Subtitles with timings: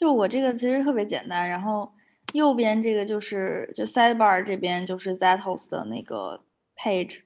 [0.00, 1.92] 就我这个其实特别简单，然后
[2.32, 6.42] 右边这个就是就 sidebar 这边就是 Zatos 的那个
[6.74, 7.20] page。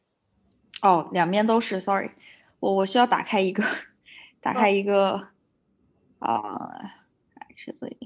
[0.82, 2.10] 哦，两边都是，sorry，
[2.58, 3.62] 我我需要打开一个，
[4.40, 5.28] 打开一个
[6.18, 6.92] 啊
[7.36, 7.96] ，actually，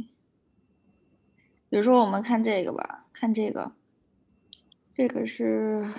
[1.71, 3.73] 比如说我们看这个吧，看这个，
[4.93, 5.91] 这个是。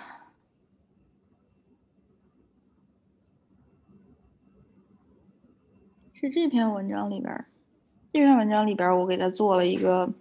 [6.13, 7.45] 是这篇文章里边，
[8.19, 10.11] 这篇文章里边，我给他做了一个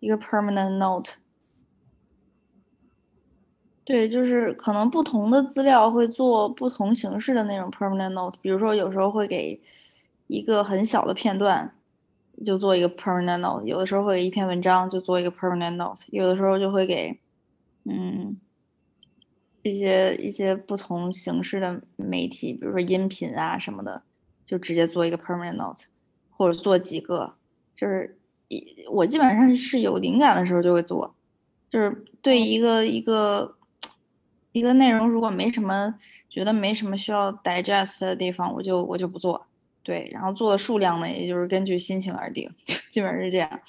[0.00, 1.12] 一个 permanent note。
[3.84, 8.38] 对，就是可能不同的资料会做不同形式的那种 permanent note。
[8.40, 9.60] 比如说，有时候会给
[10.26, 11.74] 一个很小的片段
[12.42, 17.20] 就做一个 permanent note，有的时候会给一篇文章就做一个 permanent note，有的时候就会给
[17.84, 18.38] 嗯
[19.62, 24.02] 一些一些不同形式的媒体，比如说音频啊什么的。
[24.46, 25.84] 就直接做一个 permanent note，
[26.38, 27.34] 或者做几个，
[27.74, 28.16] 就是
[28.46, 31.12] 一我基本上是有灵感的时候就会做，
[31.68, 33.56] 就是对一个一个
[34.52, 35.96] 一个内容如果没什么
[36.30, 39.46] 觉得没什么需要 digest 的地方，我就我就不做。
[39.82, 42.48] 对，然后做的数量呢，也就是根据心情而定，
[42.88, 43.60] 基本上是这样。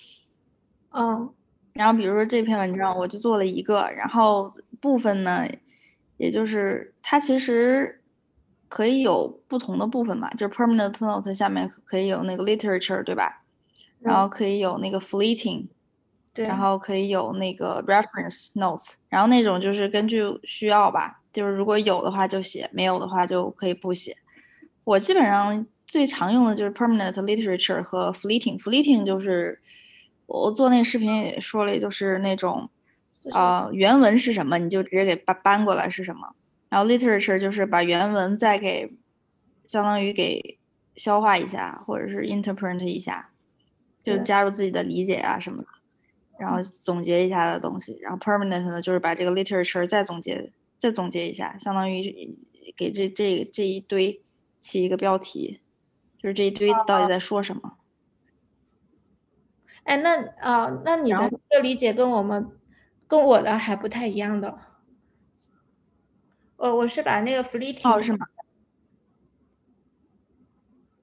[0.92, 1.34] 嗯，
[1.74, 5.48] 然后比如说这篇文章我就做了一个，然后部分呢，
[6.18, 7.96] 也就是它其实。
[8.70, 10.30] 可以有不同的部分嘛？
[10.36, 13.36] 就是 permanent note 下面可以有那个 literature，对吧？
[14.00, 15.68] 然后可以有那个 fleeting，
[16.34, 24.16] 对，然后可以有那个 reference notes，然后那种就是根据需要吧，就是如果有的话就写，没有的话就可以不写。
[24.86, 29.60] 我基本上最常用的就是 permanent literature 和 fleeting，fleeting 就是
[30.28, 32.70] 我做那视频也说了，就是那种
[33.34, 36.34] 呃原文是什么，你就直接给搬搬过来是什么。
[36.70, 38.96] 然后 literature 就是把原文再给，
[39.68, 40.60] 相当于给
[40.96, 43.32] 消化一下，或者是 interpret 一下，
[44.04, 45.68] 就加入自己的理解啊什么的，
[46.38, 47.98] 然后总结一下的东西。
[48.02, 52.38] 然后 permanent 呢，就是把这个 literature 再总结，再总结一下，相当于
[52.78, 54.22] 给这这这一堆
[54.62, 55.62] 起一个标题，
[56.18, 57.78] 就是这一堆到底在说什么。
[59.84, 62.52] 哎，那啊，那你的这个理解跟我们
[63.08, 64.60] 跟我的还不太一样的。
[66.60, 68.28] 我我是把那个 fleeting 哦是吗？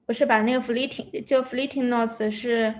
[0.05, 2.73] 我是把那个 fleeting 就 fleeting notes 是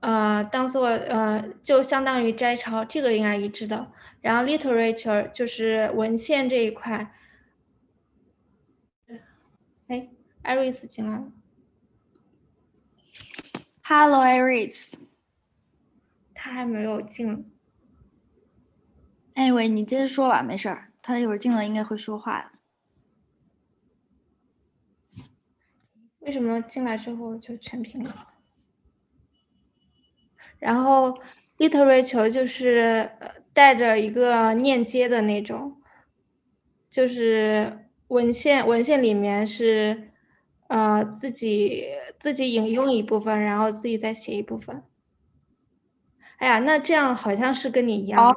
[0.00, 3.92] 呃当做呃就相当于摘抄，这个应该一致的。
[4.20, 7.14] 然后 literature 就是文献这一块。
[9.86, 10.08] 哎
[10.42, 11.32] ，Iris 进来了。
[13.82, 14.98] Hello，Iris。
[16.34, 17.48] 他还没有进。
[19.34, 20.90] Anyway，你接着说吧，没事儿。
[21.06, 22.50] 他一会儿进来应该会说话的。
[26.20, 28.28] 为什么进来之后就全屏了？
[30.58, 31.20] 然后
[31.58, 33.10] literature 就是
[33.52, 35.76] 带着一个链接的那种，
[36.88, 40.10] 就是文献文献里面是
[40.68, 41.84] 呃自己
[42.18, 44.82] 自己引用一部分，然后自己再写一部分。
[46.38, 48.34] 哎呀，那这样好像是跟你一样。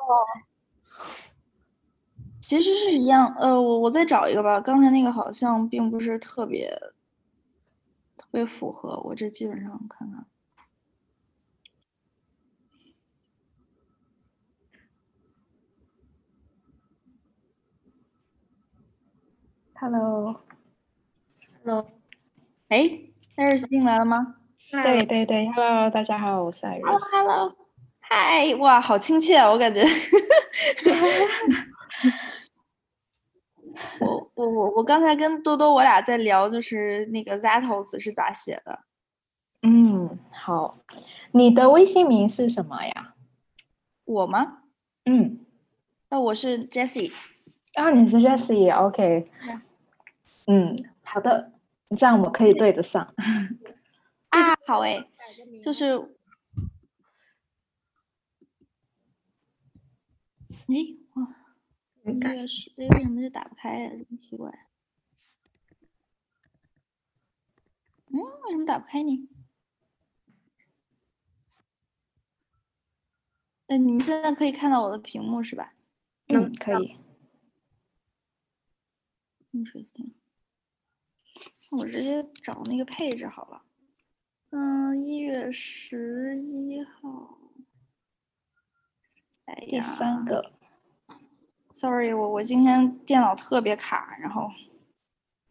[2.40, 4.62] 其实是一样，呃，我我再找一个吧。
[4.62, 6.70] 刚才那个好像并不是特别
[8.16, 10.25] 特别符合，我这基本上看看。
[19.80, 20.36] Hello，Hello，
[22.69, 22.90] 哎，
[23.36, 24.38] 艾瑞斯进来了吗？
[24.72, 27.16] 对对对，Hello，大家好，我是艾瑞斯。
[27.16, 27.56] Hello，
[28.00, 29.84] 嗨，哇，好亲切啊，我感觉。
[34.00, 38.80] 我我我我刚才跟多多我俩在聊，就是那个 Zatos 是咋写的？
[39.63, 40.80] 嗯，好，
[41.31, 43.16] 你的微信名是什么呀？
[44.06, 44.62] 我吗？
[45.06, 45.46] 嗯，
[46.09, 47.12] 那我是 Jessie。
[47.74, 49.30] 啊，你是 Jessie，OK。
[50.47, 51.52] 嗯，好的，
[51.97, 53.13] 这样我可以对得上。
[54.30, 55.03] 啊，好诶，
[55.62, 55.86] 就是，
[60.68, 60.98] 诶。
[62.07, 63.89] 应该是，哎，为什么就打不开呀？
[63.89, 64.68] 真奇怪。
[68.07, 69.30] 嗯，为什么打不开呢？
[73.68, 75.74] 嗯，你们现在可以看到我的屏幕是吧？
[76.27, 76.98] 嗯，可以。
[79.51, 80.13] Interesting。
[81.71, 83.65] 我直接找那个配置好了。
[84.51, 87.38] 嗯，一月十一号。
[89.44, 90.56] 哎呀，第三个。
[91.79, 94.50] Sorry，我我今天电脑特别卡，然后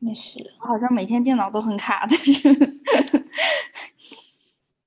[0.00, 2.42] 没事，我好像每天电脑都很卡，但是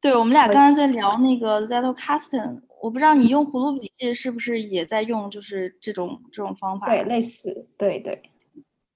[0.01, 6.87] 对，我们俩刚才在聊那个 Zettel Custom，我不知道你用葫芦笔记是不是也在用，就是这种这种方法？
[6.87, 8.21] 对，类似，对对，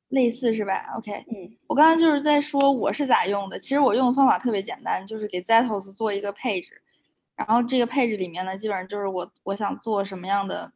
[0.10, 6.82] 类似是吧？OK，嗯，我刚才就是在说我是咋用的，其实我用的方法特别简单，就是给 Zettels 做一个配置，
[7.38, 10.74] 然后这个配置里面呢，基本上就是我我想做什么样的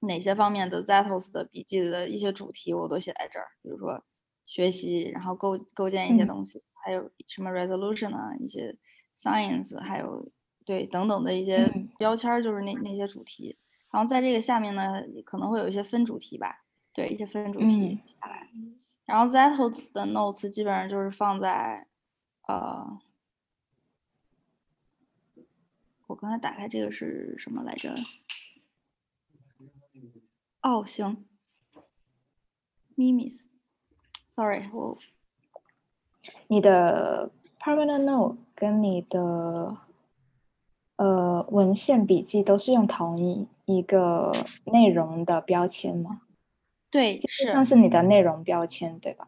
[0.00, 4.04] 哪些方面的 Zettels 的笔记的一些主题，我都写在这儿，比如说
[4.46, 8.76] 学习，然后构构建一些嗯东西，还有什么 resolution 啊，一些
[9.16, 10.30] science，还有
[10.64, 13.56] 对等等的一些嗯标签儿，就是那那些主题。
[13.90, 16.62] 然后在这个下面呢，可能会有一些分主题吧，
[16.92, 18.48] 对，一些分主题嗯下来。
[19.06, 21.86] 然后 Zettels 的 notes 基本上就是放在，
[22.46, 23.00] 呃，
[26.06, 27.94] 我刚才打开这个是什么来着？
[30.68, 31.24] 哦，行
[32.94, 34.98] ，Mimi's，sorry，我
[36.48, 39.78] 你的 permanent note 跟你的
[40.96, 44.30] 呃文献笔记都是用同一一个
[44.64, 46.20] 内容的标签吗？
[46.90, 49.26] 对，是像是你的内容标签对吧？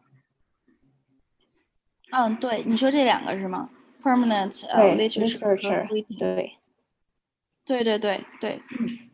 [2.11, 3.67] 嗯，对，你说这两个是吗
[4.03, 6.57] ？permanent 呃、literature 对，对对对对。
[7.65, 9.09] 对对对嗯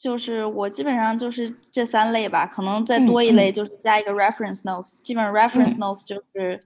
[0.00, 6.64] 就是我基本上就是这三类吧，可能再嗯多一类嗯就是加一个 reference notes，基本上 reference 嗯 notes 就是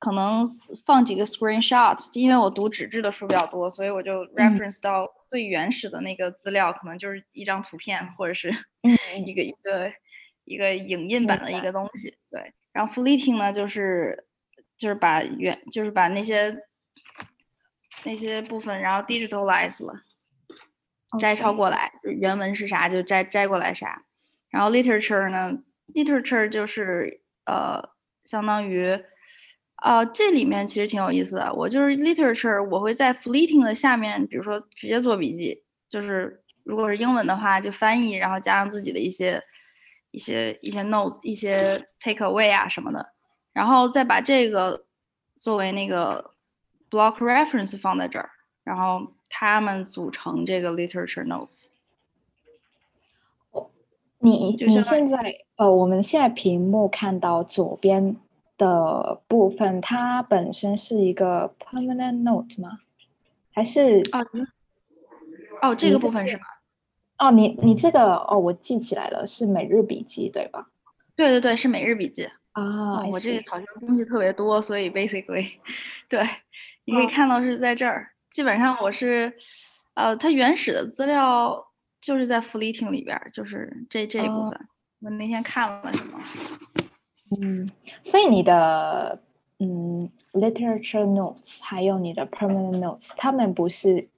[0.00, 0.44] 可能
[0.84, 8.50] 放几个 screenshot，因为我读纸质的书比较多，所以我就嗯 reference 到最原始的那个资料，可能就是一张图片或者是
[8.82, 9.92] 嗯 一个一个
[10.44, 12.52] 一个影印版的一个东西，对。
[12.72, 14.26] 然后 fleeting 呢，就是
[14.76, 16.56] 就是把原就是把那些
[18.02, 20.02] 那些部分，然后 digitalize 了。
[21.18, 24.04] 摘抄过来，就原文是啥就摘摘过来啥。
[24.50, 25.58] 然后 literature 呢
[25.94, 27.82] ，literature 就是呃，
[28.24, 28.98] 相当于，
[29.82, 31.52] 呃，这里面其实挺有意思的。
[31.54, 39.42] 我就是 literature，我会在 fleeting 的下面，比如说直接做笔记，就是如果是英文的话，就翻译，然后加上自己的一些
[40.10, 43.14] 一些一些 notes、一些 take away 啊什么的，
[43.52, 44.86] 然后再把这个
[45.36, 46.34] 作为那个
[46.90, 48.30] block reference 放在这儿，
[48.64, 51.66] 然后它们组成这个 literature notes。
[54.20, 58.16] 你你现在呃，我们现在屏幕看到左边
[58.56, 62.80] 的部分，它本身是一个 permanent note 吗？
[63.52, 64.26] 还是哦，
[65.62, 66.42] 哦，这个部分是吗？
[67.18, 70.68] 哦，你你这个哦，我记起来了，是每日笔记对吧？
[71.14, 72.24] 对对对，是每日笔记。
[72.52, 75.52] 啊哦，我这个好像东西特别多，所以 basically，
[76.08, 76.24] 对，
[76.84, 78.10] 你可以哦看到是在这儿。
[78.30, 79.32] 基本上我是，
[79.94, 84.68] 呃，它原始的资料就是在 fleeting 里边儿，就是这这一部哦分。
[85.00, 86.20] 我那天看了什么？
[87.40, 87.68] 嗯，
[88.02, 89.22] 所以你的
[89.58, 94.08] 嗯 literature notes 还有你的 permanent notes，他们不是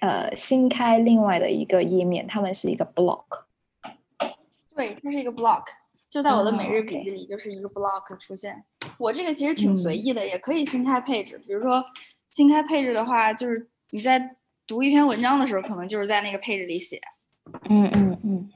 [0.00, 3.24] 呃新开另外的一个页面，他们是一个 block。
[4.74, 5.64] 对，它是一个 block，
[6.08, 8.64] 就在我的每哦日笔记里就是一个 block 出现。
[8.98, 11.36] 我这个其实挺随嗯意的，也可以新开配置。
[11.38, 11.84] 比如说
[12.30, 14.36] 新开配置的话，就是你在
[14.66, 17.00] 读一篇文章的时候，可能就是在那个配置里写。
[17.68, 18.52] 嗯嗯嗯，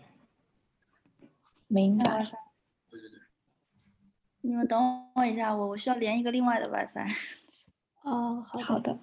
[1.67, 2.23] 明哎白。
[2.23, 2.37] WiFi
[4.43, 7.15] 你们等我一下，我我需要连一个另外的 WiFi。
[8.03, 8.99] 哦，好好的。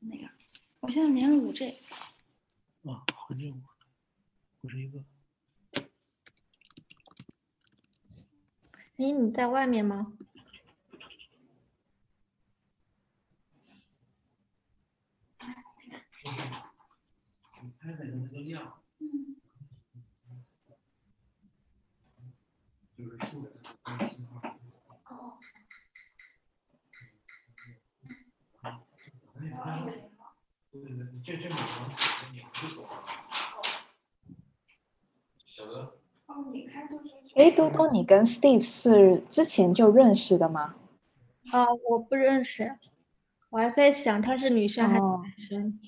[0.00, 0.28] 个，
[0.80, 1.68] 我现在连了五 G。
[2.84, 3.54] 啊，很久，
[4.60, 5.04] 不是一个。
[8.96, 10.12] 诶，你在外面吗？
[17.80, 18.74] 拍的那个量，
[22.94, 23.56] 就是竖着的
[23.86, 24.42] 那个信号。
[30.70, 32.66] 对对对，这这两个锁的拧是
[36.26, 37.08] 哦，你开就是。
[37.36, 40.74] 诶，多多，你跟 Steve 是之前就认识的吗？
[41.50, 42.78] 啊，我不认识，
[43.48, 45.80] 我还在想她是女生还是哦男生。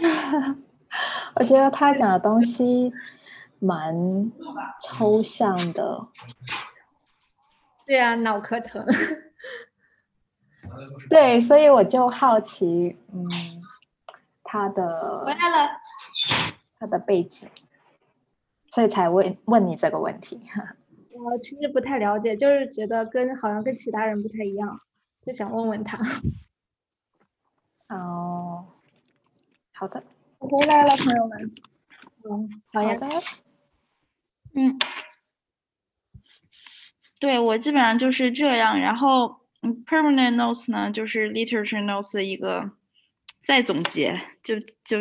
[1.36, 2.92] 我觉得他讲的东西
[3.58, 4.32] 蛮
[4.82, 6.08] 抽象的。
[7.86, 8.84] 对啊，脑壳疼。
[11.10, 13.26] 对，所以我就好奇，嗯，
[14.44, 15.68] 他的回来了。
[16.78, 17.48] 他的背景，
[18.72, 20.40] 所以才问问你这个问题。
[21.22, 24.80] 我其实不太了解，就是觉得跟好像跟其他人不太一样，
[25.26, 25.98] 就想问问他。
[27.88, 28.64] 哦，
[29.80, 30.04] 好的，
[30.38, 31.54] 我回来了，朋友们。
[32.30, 32.98] 嗯，好呀。
[34.54, 34.78] 嗯，
[37.18, 38.78] 对我基本上就是这样。
[38.78, 42.72] 然后嗯，permanent notes 呢，就是 literature notes 的一个
[43.40, 44.98] 再总结，就就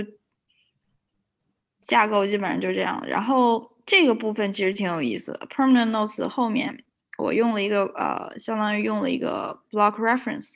[1.82, 3.04] 架构基本上就这样。
[3.06, 6.86] 然后这个部分其实挺有意思的，permanent notes 后面
[7.18, 10.56] 我用了一个呃，相当于用了一个 block reference。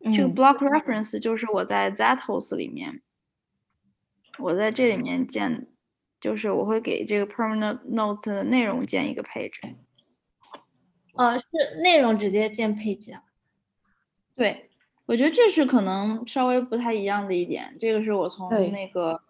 [0.00, 3.00] 这个嗯 block reference 就是我在 Zatos 里面，
[4.38, 5.66] 我在这里面建，
[6.20, 9.74] 就是我会给这个 permanent note 的内容建一个 page。
[11.16, 11.46] 呃，是
[11.82, 13.22] 内容直接建配置啊。
[14.34, 14.70] 对，
[15.06, 17.76] 我觉得这是可能稍微不太一样的一点。
[17.78, 19.22] 这个是我从那个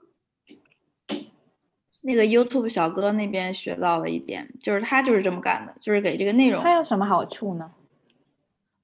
[2.00, 7.72] 那个 YouTube 小哥那边学到了一点，就是他就是这么干的，就是给这个内容它有什么好处呢？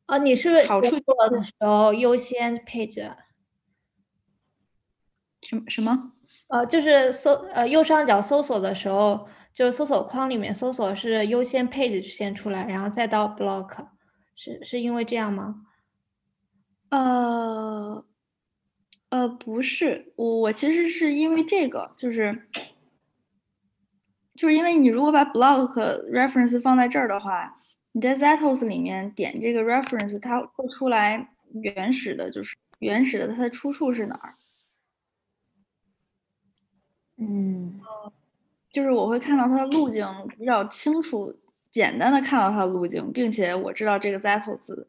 [0.06, 3.10] 哦，你是不是好处做的时候优先配置？
[5.50, 6.12] 什么什么？
[6.46, 13.88] 呃，就是搜呃右上角搜索的时候，就是搜索框里面搜索是优先配置先出来，然后再到 block，
[14.36, 15.62] 是是因为这样吗？
[16.90, 18.04] 呃，
[19.08, 22.48] 呃，不是，我我其实是因为这个，就是
[24.36, 25.72] 就是因为你如果把 block
[26.12, 31.28] reference 放在这儿的话，你在 Zatos 里面点这个 reference，它会出来
[31.62, 34.34] 原始的，就是原始的它的出处是哪儿，
[37.20, 37.80] 嗯。
[38.72, 40.06] 就是我会看到它的路径
[40.38, 41.34] 比较清楚，
[41.72, 44.86] 简单的看到它的路径，并且我知道这个 Zetos，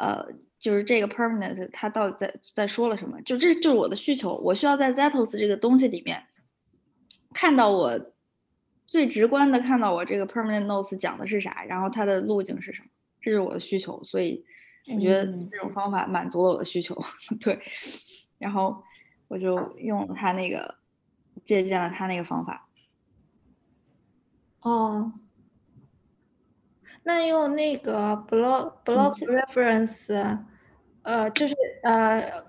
[0.00, 0.26] 呃，
[0.58, 6.22] 就是这个 permanent 它到底在在说了什么，就这就是我的需求，我需要在 Zetos 这个东西里面
[7.34, 8.00] 看到我
[8.86, 12.88] 最直观的看到我这个 permanent notes 讲的是啥，然后它的路径是什么，
[13.20, 14.42] 这是我的需求，所以
[14.94, 15.48] 我觉得嗯。
[15.50, 16.96] 这种方法满足了我的需求，
[17.38, 17.60] 对，
[18.38, 18.82] 然后
[19.28, 20.74] 我就用了它那个
[21.44, 22.68] 借鉴了他那个方法。
[24.60, 25.12] 哦，
[27.04, 30.40] 那用那个 block block reference，
[31.02, 32.44] 呃，就是呃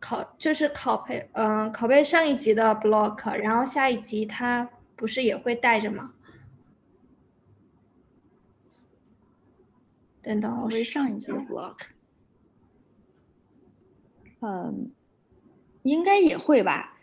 [0.00, 6.14] 拷就是拷贝，嗯、拷贝上一级的 block，然后下一级它不是也会带着吗？
[10.22, 11.76] 等等，我我是上一级的 block，
[14.40, 14.90] 嗯，
[15.82, 16.99] 应该也会吧。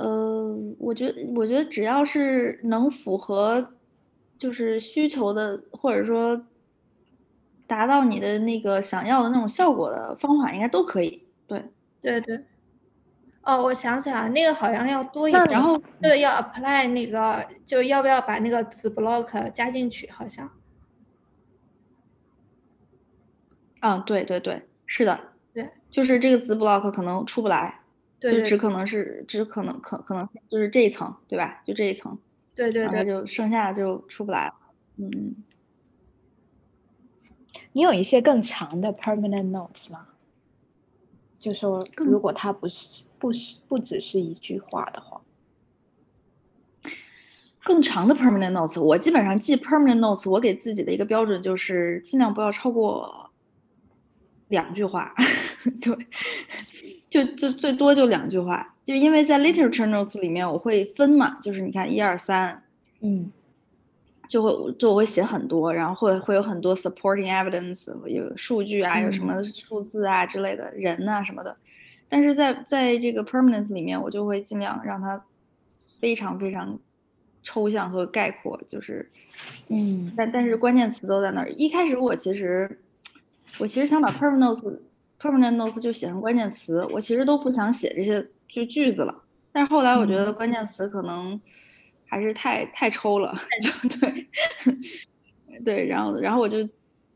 [0.00, 3.74] 呃，我觉得，我觉得只要是能符合
[4.38, 6.46] 就是需求的，或者说
[7.66, 11.22] 达到你的那个想要的那种效果的方法，应该都可以。
[11.46, 11.64] 对，
[12.00, 12.44] 对对。
[13.42, 20.08] 哦，我想起来，那个好像要多一点，然后对，要 apply 那个，就要不要把那个子 block 加进去？
[20.10, 20.50] 好像，
[23.80, 25.18] 啊，对对对，是的，
[25.54, 27.79] 对，就是这个子 block 可能出不来，
[28.20, 31.62] 对对就只可能是只可能可可能就是这一层，对吧？
[31.64, 32.18] 就这一层。
[32.54, 34.54] 对对对，就剩下的就出不来了。
[34.96, 35.36] 嗯，
[37.72, 40.08] 你有一些更长的 permanent notes 吗？
[41.38, 45.22] 就说如果它不是不是不只是一句话的话，
[47.64, 53.29] 更长的 permanent notes，我基本上记 permanent notes，我给自己的一个标准就是尽量不要超过
[54.50, 55.12] 两句话，
[55.80, 55.96] 对，
[57.08, 62.62] 就就最多就两句话，就因为在 literature notes 里面我会分嘛，就是你看一二三，
[63.00, 63.32] 嗯。
[64.28, 71.56] 就会就我会写很多，然后会会有很多 supporting evidence，有数据啊，有什么数字啊之类的，人呐、什么的。
[72.08, 75.20] 但是在在这个 permanence 里面，我就会尽量让它
[75.98, 76.78] 非常非常
[77.42, 79.10] 抽象和概括，就是，
[79.66, 80.12] 嗯。
[80.16, 81.50] 但但是关键词都在那儿。
[81.50, 82.78] 一开始我其实
[83.60, 84.80] 我其实想把 permanent
[85.20, 89.22] permanent notes 就写成关键词，我其实都不想写这些就句子了。
[89.52, 91.40] 但是后来我觉得关键词可能
[92.06, 94.26] 还是太太抽了，就对。
[95.62, 96.58] 对，然后然后我就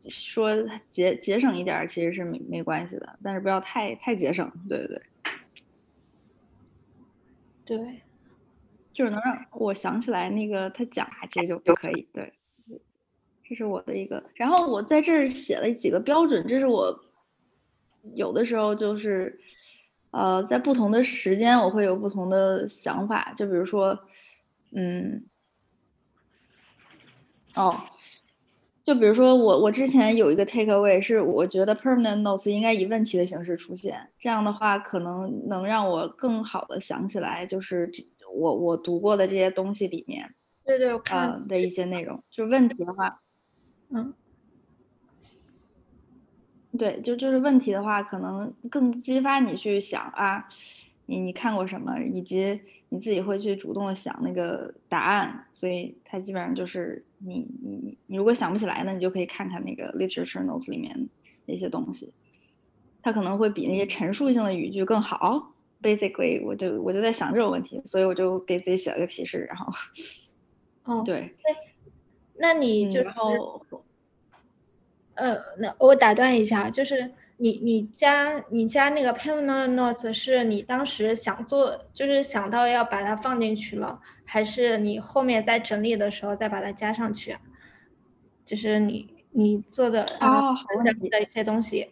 [0.00, 0.50] 说
[0.88, 5.02] 节节省一点儿其实是没没关系的，但是不要太太节省，对对。
[7.64, 8.02] 对，对，
[8.92, 12.34] 就是能让我想起来那个他讲啥，其实就就可以，对，
[13.44, 14.22] 这是我的一个。
[14.34, 16.98] 然后我在这儿写了几个标准，这是我
[18.14, 19.38] 有的时候就是
[20.10, 23.98] 呃，在不同的时间我会有不同的想法，就比如说，
[24.72, 25.24] 嗯，
[27.54, 27.80] 哦，
[28.84, 40.34] 就比如说我我之前有一个 take away 是我觉得 permanent notes 应该以问题的形式出现，这样的话可能能让我更好的想起来，就是这我我读过的这些东西里面
[40.64, 42.22] 对对，我看，呃的一些内容。
[42.30, 43.22] 就问题的话，
[43.90, 44.12] 嗯，
[46.76, 50.48] 对，就就是问题的话，可能更激发你去想啊，
[51.06, 61.08] 你你看过什么，以及你自己会去主动的想那个答案，所以它基本上就是你你你如果想不起来呢，你就可以看看那个 literature notes 里面
[61.46, 62.12] 那些东西，
[63.02, 65.52] 它可能会比那些陈述性的语句更好。
[65.82, 69.70] Basically，我就我就在想这种问题，所以我就给自己写了个提示，然后，
[70.84, 71.34] 哦，对，
[72.36, 73.00] 那你就
[75.14, 87.36] 呃，那我打断一下，就是你你加你加那个 permanent notes 是你当时想做，就是想到要把它放进去了，还是你后面在整理的时候再把它加上去？
[88.44, 91.90] 就是你你做的啊，好问题的一些东西。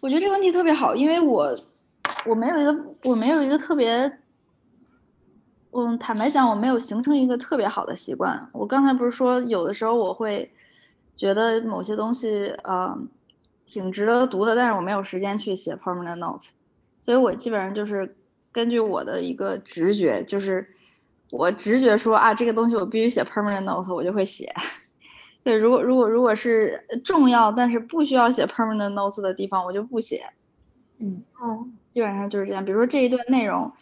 [0.00, 1.56] 我觉得这个问题特别好，因为我
[2.26, 4.10] 我没有一个我没有一个特别，
[5.72, 8.48] 嗯，坦白讲，我没有形成一个特别好的习惯。
[8.52, 10.50] 我刚才不是说有的时候我会
[11.16, 12.96] 觉得某些东西呃
[13.66, 16.48] 挺值得读的，但是我没有时间去写 permanent note，
[16.98, 18.16] 所以我基本上就是
[18.50, 20.66] 根据我的一个直觉，就是
[21.30, 24.52] 我直觉说啊这个东西我必须写 permanent note，我就会写。
[25.44, 30.26] 对，如果如果如果是重要但是不需要写 permanent notes 的地方，我就不写。
[30.98, 32.62] 嗯，哦，基本上就是这样。
[32.62, 33.72] 比如说这一段内容，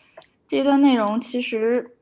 [0.48, 1.94] 这一段内容其实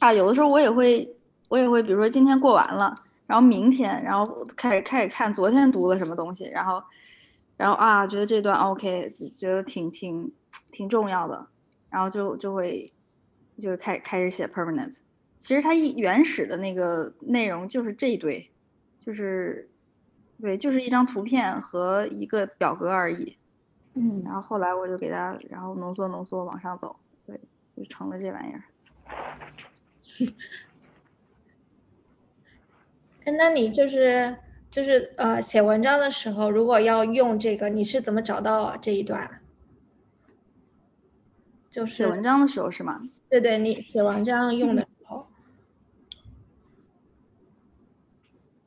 [0.00, 1.16] 啊，有的时候我也会，
[1.48, 6.82] 我也会，比如说今天过完了，然后明天，然后开始开始看昨天读了什么东西，然后
[7.56, 10.32] 然后啊，觉得这段 OK，觉得挺挺
[10.72, 11.46] 挺重要的，
[11.88, 12.92] 然后就就会
[13.58, 14.98] 就开开始写 permanent。
[15.38, 18.50] 其实它一原始的那个内容就是这一堆，
[18.98, 19.70] 就是
[20.40, 23.36] 对，就是一张图片和一个表格而已。
[23.94, 27.03] 嗯，然后后来我就给它，然后浓缩浓缩往上走，对，
[27.76, 28.64] 就成了这玩意儿。
[33.24, 34.36] 哎，那你就是
[34.70, 39.40] 就是呃写文章的时候，如果要用这个，你是怎么找到这一段？
[41.70, 43.08] 就是写文章的时候是吗？
[43.28, 45.26] 对对，你写文章用的时候，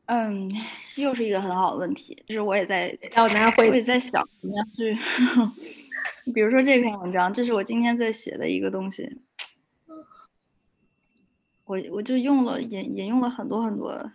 [0.08, 0.52] 嗯，
[0.98, 4.98] 又是一个很好的问题，就是我也在，要拿我也回在想怎么样去，
[6.34, 9.22] 比如说这篇文章，这是我今天在写的一个东西，
[11.66, 14.12] 我我就用了引引用了很多很多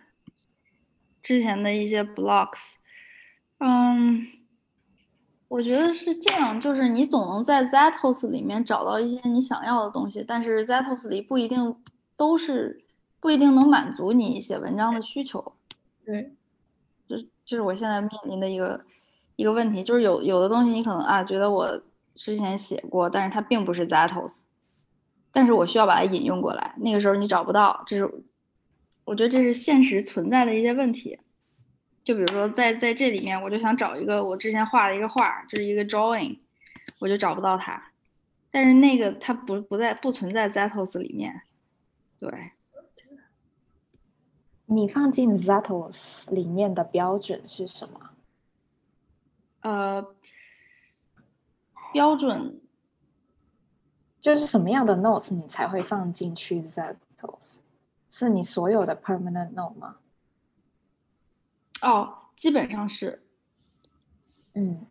[1.21, 2.75] 之前的一些 blocks，
[3.59, 4.27] 嗯，
[5.47, 11.75] 我觉得是这样，就是你总能在 Zatos 里面找到一些你想要的东西，但是 Zatos 里不一定
[12.15, 12.83] 都是
[13.19, 15.53] 不一定能满足你写文章的需求。
[16.05, 16.33] 对，
[17.07, 18.85] 这这是我现在面临的一个
[19.35, 21.81] 一个问题，就是有有的东西你可能啊觉得我
[22.13, 24.43] 之前写过，但是它并不是 Zetos，
[25.31, 28.09] 但是我需要把它引用过来，那个时候你找不到，这是
[29.05, 31.19] 我觉得这是现实存在的一些问题。
[32.03, 36.39] 就比如说在在这里面，我就想找一个我之前画的一个画，就是一个 drawing，
[36.99, 37.91] 我就找不到它，
[38.51, 41.41] 但是那个它不不在不存在 Zetos 里面，
[42.19, 42.51] 对。
[44.65, 47.99] 你放进 Zetos 里面的标准是什么？
[49.59, 50.15] 呃，
[51.93, 52.59] 标准。
[54.19, 57.57] 就是什么样的 notes 你才会放进去 Zatos？
[58.09, 59.97] 是你所有的 permanent note 吗？
[61.81, 63.23] 哦，基本上是
[64.53, 64.85] 嗯。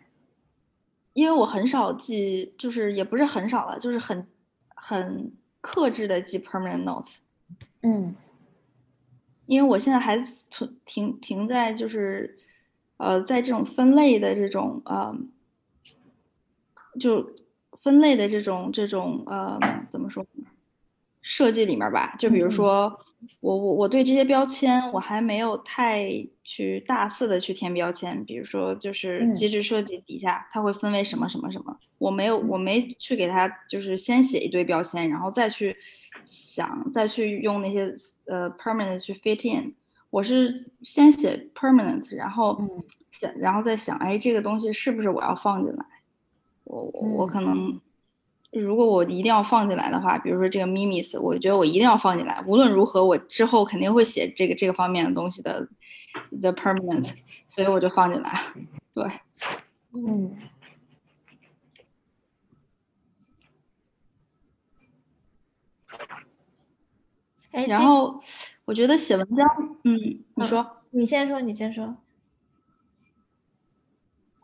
[1.15, 4.27] 因为我很少记，就是也不是很少了，就是很
[4.75, 7.17] 很克制的记 permanent notes，
[7.81, 8.15] 嗯。
[9.47, 12.38] 因为我现在还停停停在就是
[12.99, 15.15] 呃在这种分类的这种呃
[16.99, 17.35] 就
[17.83, 19.59] 分类的这种这种呃
[19.91, 20.25] 怎么说
[21.21, 22.99] 设计里面吧，就比如说
[23.41, 26.11] 我我我对这些标签我还没有太
[26.43, 29.35] 去大肆的去填标签，比如说就是嗯。
[29.35, 35.77] 机制设计底下它会分为什么什么什么，我没有我没去给它就是先写一堆标签，然后再去
[36.25, 39.73] 想再去用那些呃 permanent 去 fit in，
[40.11, 40.53] 我是
[40.83, 42.69] 先写 permanent，然后嗯。
[43.13, 45.85] 想然后再想，哎，这个东西是不是我要放进来？
[46.73, 47.81] 我我可能，
[48.51, 55.69] 如果我一定要放进来的话，比如说这个 mimis，我觉得我一定要放进来，无论如何，我之后肯定会写这个这个方面的东西的
[56.41, 57.13] the permanent，
[57.49, 58.41] 所以我就放进来。
[58.95, 59.05] 对，
[59.93, 60.37] 嗯
[67.51, 68.23] 哎，然后
[68.65, 69.47] 我觉得写文章，
[69.85, 70.79] 嗯，你嗯说。
[70.95, 71.97] 你先说，你先说。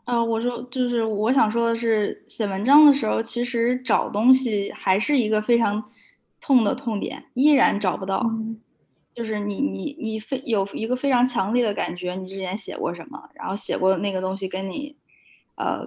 [0.09, 5.83] 呃，我说就是我想说的是，写文章的时候，其实找东西还是一个非常
[6.41, 8.21] 痛的痛点，依然找不到。
[8.25, 8.59] 嗯
[9.15, 14.95] 就是你你你非有一个非常强烈的感觉，你之前写过什么，然后写过的那个东西跟你，
[15.55, 15.85] 呃，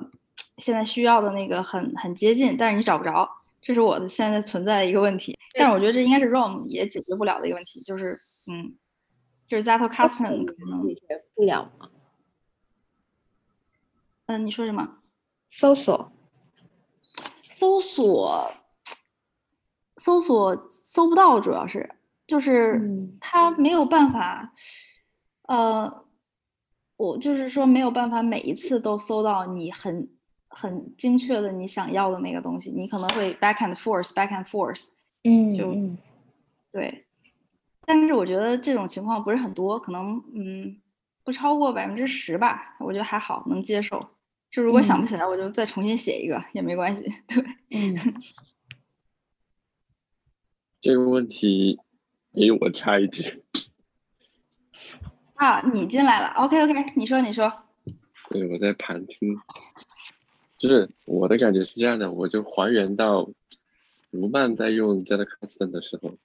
[0.58, 3.26] 现在需要的那个很很接近，但是你找不着，
[3.62, 5.38] 这是我的现在存在的一个问题。
[5.54, 8.74] 但是我觉得这应该是 ROM 也解决不了的一个问题，就是嗯，
[9.48, 11.88] 就是 Zettel Custom 可能，解决不了吗？
[14.26, 14.98] 嗯，你说什么？
[15.50, 16.12] 搜索，
[17.48, 18.50] 搜索，
[19.96, 21.90] 搜索搜不到，主要是
[22.26, 24.54] 就是嗯它没有办法，
[25.48, 26.04] 呃，
[26.96, 30.08] 我就是说没有办法每一次都搜到你很
[30.48, 34.88] 很精确的你想要的那个东西，你可能会 back and forth，back and forth，
[35.24, 35.74] 嗯就
[36.72, 37.04] 对。
[37.84, 40.80] 但是我觉得这种情况不是很多，可能嗯
[41.24, 43.98] 不超过百分之十吧，我觉得还好，能接受。
[44.50, 47.04] 就如果想不嗯起来，我就再重新写一个也没关系。
[47.26, 47.96] 对，嗯，
[50.80, 51.78] 这个问题
[52.34, 53.42] 哎我插一句。
[55.34, 57.52] 啊，你进来了，OK OK，你说你说，
[58.30, 59.36] 对，我在旁听。
[60.58, 63.28] 就是我的感觉是这样的，我就还原到
[64.10, 66.16] 卢曼在用 Z Custom 的时候，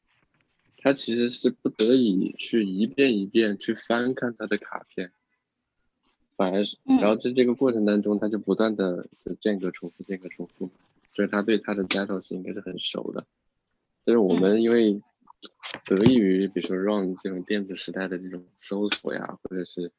[0.78, 5.12] 他其实是不得已去一遍一遍去翻看他的卡片，
[6.36, 10.70] 反而是，嗯然后在这个过程当中，他就不断的就间隔重复，间隔重复，
[11.12, 13.26] 所以他对他的 Zetos 应该是很熟的。
[14.06, 15.02] 就是我们因为
[15.84, 19.92] 得益于比如说 Run 这种电子时代的这种搜索呀，或者是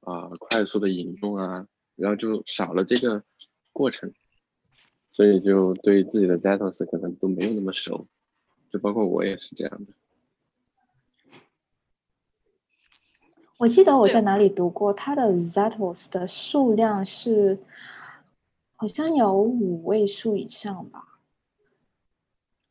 [0.00, 3.24] 啊、快速的引用啊，然后就少了这个
[3.72, 4.12] 过程，
[5.10, 8.06] 所以就对自己的 Zetos 可能都没有那么熟，
[8.74, 9.92] 就包括我也是这样的。
[13.56, 17.60] 我记得我在哪里读过，它的 Zetos 的数量是
[18.74, 21.20] 好像有五位数以上吧？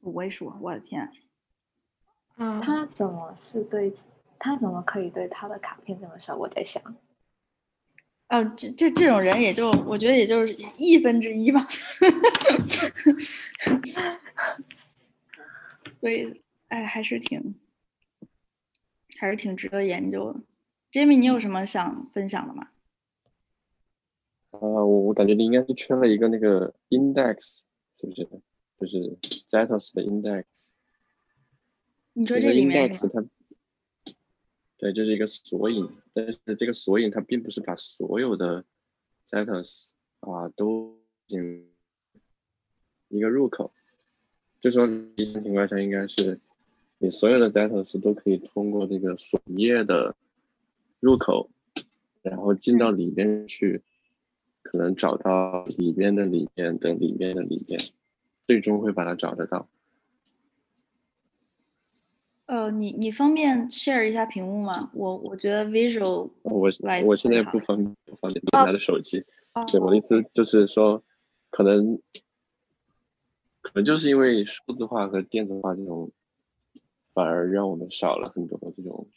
[0.02, 1.10] 五位数，我的天，
[2.36, 3.94] 啊，他怎么是对？
[4.38, 6.36] 他怎么可以对他的卡片这么少？
[6.36, 6.84] 我在想，
[8.28, 11.66] 啊，这这这种人也就我觉得也就是亿分之一吧。
[16.04, 17.56] 所以，哎，还是挺，
[19.18, 20.42] 还是挺值得研究的。
[20.92, 22.68] Jamie，你有什么想分享的吗？
[24.50, 27.60] 啊、我我感觉你应该是缺了一个那个 index，
[28.02, 28.28] 是不是？
[28.78, 29.18] 就是
[29.50, 30.44] Zetos 的 index。
[32.12, 33.10] 你说这个这里面 index？
[33.10, 34.14] 它，
[34.76, 38.66] 对，就是一个索引，但是这个索引它并不是把所有的
[39.30, 41.72] Zetos 啊都进
[43.08, 43.74] 一个入口，
[44.64, 46.40] 就说理想情况下应该是
[46.98, 50.16] 你所有的 Zetos 都可以通过这个锁页的
[51.02, 51.50] 入口，
[52.22, 53.82] 然后进到里面去，
[54.62, 57.78] 可能找到里面的里面的里面的里面，
[58.48, 59.68] 最终会把它找得到。
[62.46, 64.90] 呃，你你方便 share 一下屏幕吗？
[64.94, 69.26] 我我觉得 visual 我来我现在不方便不方便拿着手机。
[69.70, 71.04] 对，我的意哦思就是说，
[71.50, 72.00] 可能
[73.64, 76.12] 可能就是因为数字化和电子化这种，
[77.14, 79.10] 反而让我们少了很多这种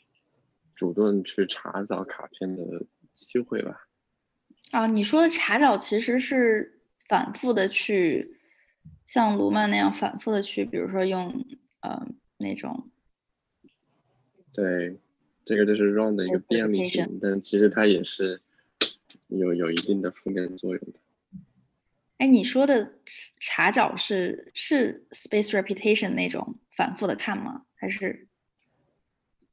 [0.75, 3.87] 主动去查找卡片的机会吧。
[4.71, 8.39] 啊，你说的查找其实是反复的去，
[9.05, 11.45] 像卢曼那样反复的去，比如说用
[11.81, 12.07] 呃
[12.39, 12.89] 那种
[14.53, 14.99] 对，
[15.45, 18.41] 这个就是 Run 的一个便利性，但其实它也是
[19.29, 20.99] 有有一定的负面作用的。
[22.19, 22.95] 哎，你说的
[23.39, 27.67] 查找是是 space reputation 那种反复的看吗？
[27.75, 28.27] 还是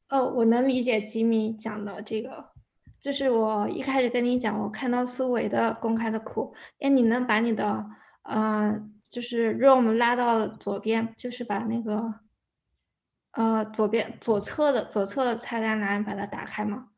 [0.10, 2.52] 哦，我能理解吉米讲的这个，
[3.00, 7.86] 就是我一开始跟你讲，我看到苏维的公开的库，哎，你能把你的
[8.22, 12.14] 呃，就是 room 拉到左边，就是把那个
[13.32, 16.92] 呃左边左侧的左侧的菜单栏把它打开吗？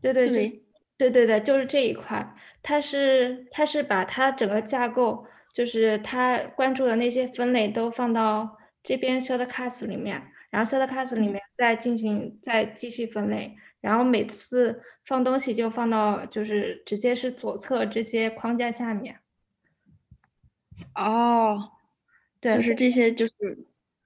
[0.00, 0.64] 对对对对
[0.98, 19.20] 对对对，就是这一块儿，它是它是把它整个架构，就是它关注的那些分类都放到这边 shortcuts 里面，然后 shortcuts 里面再进行再继续分类，然后每次放东西就放到就是直接是左侧这些框架下面。
[20.94, 21.72] 哦，
[22.40, 23.32] 对，就是这些就是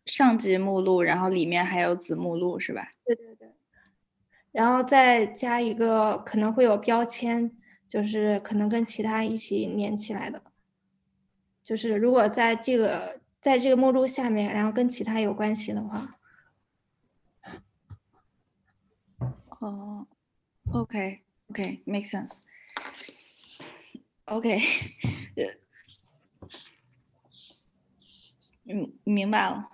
[0.04, 2.90] 上级目录，然后里面还有子目录是吧？
[3.04, 3.31] 对对对，
[4.52, 7.50] 然后再加一个可能会有标签，
[7.88, 10.42] 就是可能跟其他一起连起来的。
[11.64, 16.18] 就是如果在这个在这个目录下面，然后跟其他有关系的话，
[19.60, 20.06] 哦
[20.72, 22.36] ，OK OK，make sense。
[24.26, 24.58] OK，
[25.36, 25.44] 呃，
[28.72, 29.68] 嗯，明白了。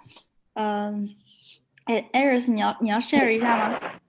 [0.54, 1.16] 嗯，
[1.84, 4.00] 哎，Iris，你要你要 share 一下吗？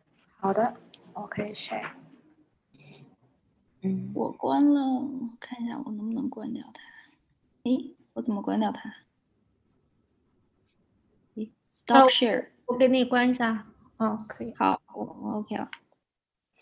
[0.42, 0.74] 好的，
[1.16, 1.92] 我可以 share。
[3.82, 6.82] 嗯，我关了，我看一下我能不能关掉它。
[7.64, 8.90] 诶，我怎么关掉它？
[11.36, 12.48] 诶，Stop 哦 share。
[12.68, 13.66] 我给你关一下。
[13.98, 14.54] 哦，可以。
[14.56, 15.70] 好，我我 OK 了。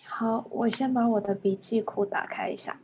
[0.03, 2.79] 好，我先把我的笔记库打开一下。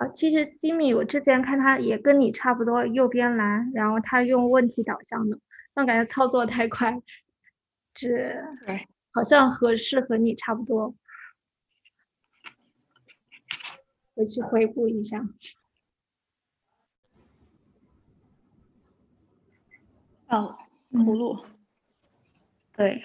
[0.00, 5.38] 啊，其实吉米，我之前看他也跟你差不多，右边栏，然后他用问题导向的，
[5.74, 7.02] 但感觉操作太快，
[7.92, 8.08] 这
[8.64, 10.94] 对，好像和是和你差不多，
[14.14, 15.22] 回去回顾一下。
[20.28, 20.56] 哦，
[20.92, 21.44] 葫芦。
[22.74, 23.04] 对，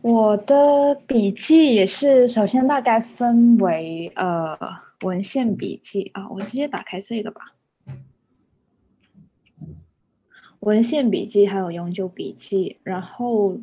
[0.00, 4.56] 我的笔记也是，首先大概分为呃
[5.04, 7.54] 文献笔记啊，我直接打开这个吧。
[10.60, 13.58] 文献笔记还有永久笔记，然后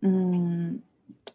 [0.00, 0.80] 嗯，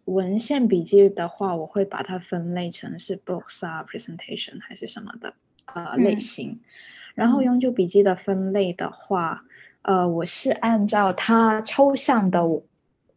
[0.06, 6.60] 文献笔记的话，我会把它分类成是 books 啊、presentation 还是什么的呃类嗯型，
[7.14, 9.46] 然后永久笔记的分类的话。
[9.84, 12.42] 呃，我是按照它抽象的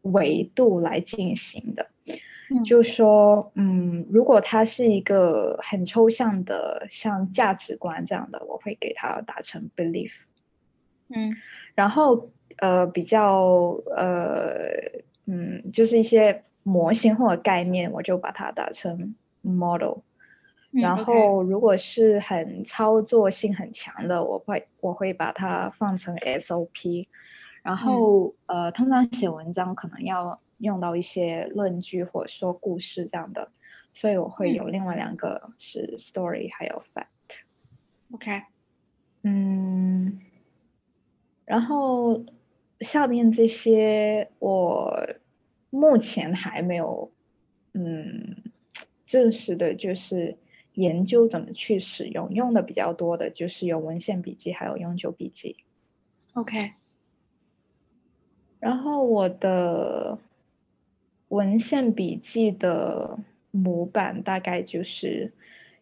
[0.02, 1.90] 维度来进行的，
[2.50, 2.62] 嗯。
[2.64, 10.12] 就说，嗯，如果它是一个很抽象的，像价值观这样的，我会给它打成 belief，
[11.08, 11.34] 嗯。
[11.74, 14.68] 然后呃，比较呃，
[15.26, 19.98] 嗯，就是一些模型或者概念，我就把它打成 model。
[20.72, 27.06] 嗯然后，如果是很操作性很强的，我会我会把它放成 SOP。
[27.64, 33.50] 然后，呃，通常写文章可能要用到一些论据或者说故事这样的，
[33.92, 37.06] 所以我会嗯有另外两个是 story 还有 fact。
[38.12, 38.42] OK，
[39.22, 40.20] 嗯，
[41.44, 42.24] 然后
[42.80, 45.06] 下面这些我
[45.70, 47.10] 目前还没有
[47.72, 48.42] 嗯
[49.04, 50.36] 正式的，就是
[50.74, 55.56] 研究怎么去使用，用的比较多的就是有文献笔记还有永久笔记。
[56.34, 56.72] OK，
[58.58, 60.18] 然后我的
[61.30, 63.18] 文献笔记的
[63.50, 65.32] 模板大概就是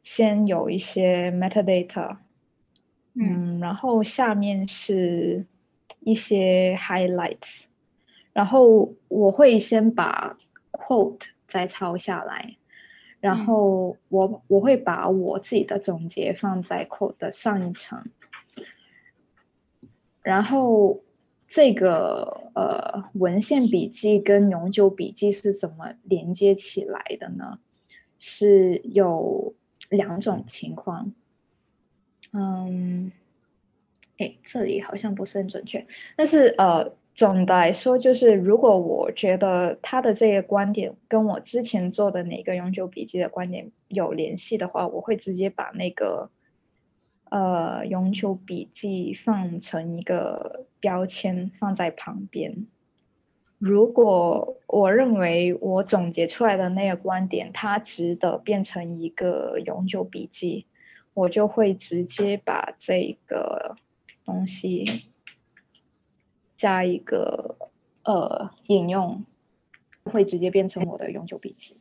[0.02, 2.16] 先有一些 metadata，
[3.14, 3.56] 嗯。
[3.56, 5.44] 嗯，然后下面是
[6.00, 7.64] 一些 highlights，
[8.32, 10.38] 然后我会先把
[10.70, 12.56] quote 再抄下来，
[13.20, 13.44] 然嗯。
[13.46, 18.04] 后我我会把我自己的总结放在 quote 的上一层，
[20.22, 21.00] 然后
[21.48, 27.58] 这个呃文献笔记跟永久笔记是怎么连接起来的呢？
[28.18, 29.54] 是有
[29.88, 31.12] 两种情况。
[32.32, 33.10] 嗯，
[34.18, 46.28] 哎，这里好像不是很准确，但是呃，总的来说就是，如果我觉得他的这个观点跟我之前做的哪个永久笔记的观点有联系的话，我会直接把那个
[47.30, 52.66] 呃永久笔记放成一个标签放在旁边。
[53.58, 60.66] 如果我认为我总结出来的那个观点，它值得变成一个永久笔记，
[61.12, 63.76] 我就会直接把这个
[64.24, 65.10] 东西
[66.56, 67.56] 加一个
[68.04, 69.24] 呃引用，
[70.04, 71.80] 会直接变成我的永久笔记。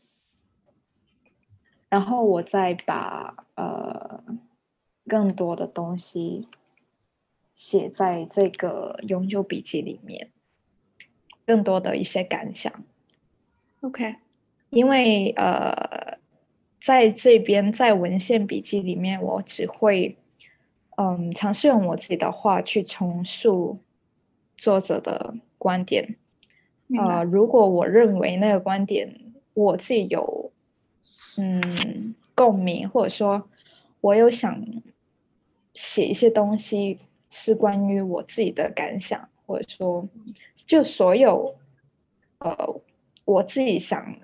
[1.90, 4.24] 然后我再把呃
[5.08, 6.48] 更多的东西
[7.54, 10.30] 写在这个永久笔记里面，
[11.46, 12.72] 更多的一些感想。
[13.82, 14.16] OK，
[14.70, 16.18] 因为呃，
[16.82, 20.18] 在这边在文献笔记里面，我只会
[20.98, 23.80] 嗯尝试用我自己的话去重述
[24.58, 26.18] 作者的观点。
[26.88, 30.52] 明白呃，如果我认为那个观点我自己有
[31.38, 33.48] 嗯共鸣，或者说
[34.02, 34.64] 我有想
[35.78, 36.98] 写一些东西
[37.30, 40.10] 是关于我自己的感想，或者说
[40.56, 41.56] 就所有
[42.40, 42.82] 呃
[43.26, 44.18] 我自己想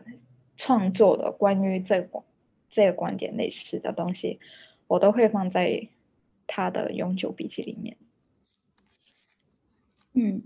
[0.58, 2.24] 创作的关于这个
[2.70, 4.40] 这个观点类似的东西，
[4.88, 5.90] 我都会放在
[6.48, 7.98] 他的永久笔记里面。
[10.14, 10.42] 嗯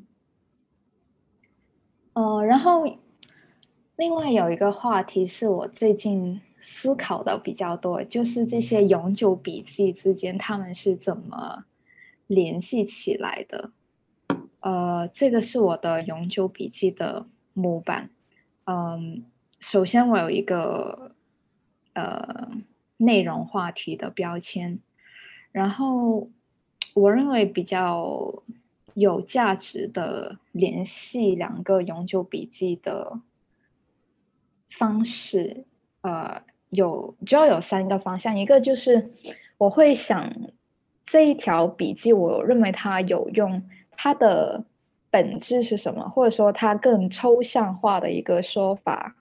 [2.11, 2.97] 呃，然后
[3.95, 11.63] 另外有一个话题是我最近思考的比较多，就是这些永久笔记之间他们是怎么
[12.27, 13.71] 联系起来的。
[14.59, 18.09] 呃，这个是我的永久笔记的模板。
[18.65, 19.23] 嗯，
[19.59, 21.15] 首先我有一个
[21.93, 22.49] 呃
[22.97, 24.79] 内容话题的标签，
[25.53, 26.29] 然后
[26.93, 28.43] 我认为比较
[28.93, 33.21] 有价值的联系两个永久笔记的
[34.69, 35.65] 方式，
[36.01, 39.11] 呃，有主要有三个方向，一个就是
[39.57, 40.35] 我会想
[41.05, 44.65] 这一条笔记，我认为它有用，它的
[45.09, 49.15] 本质是什么，或者说它更抽象化的一个说法，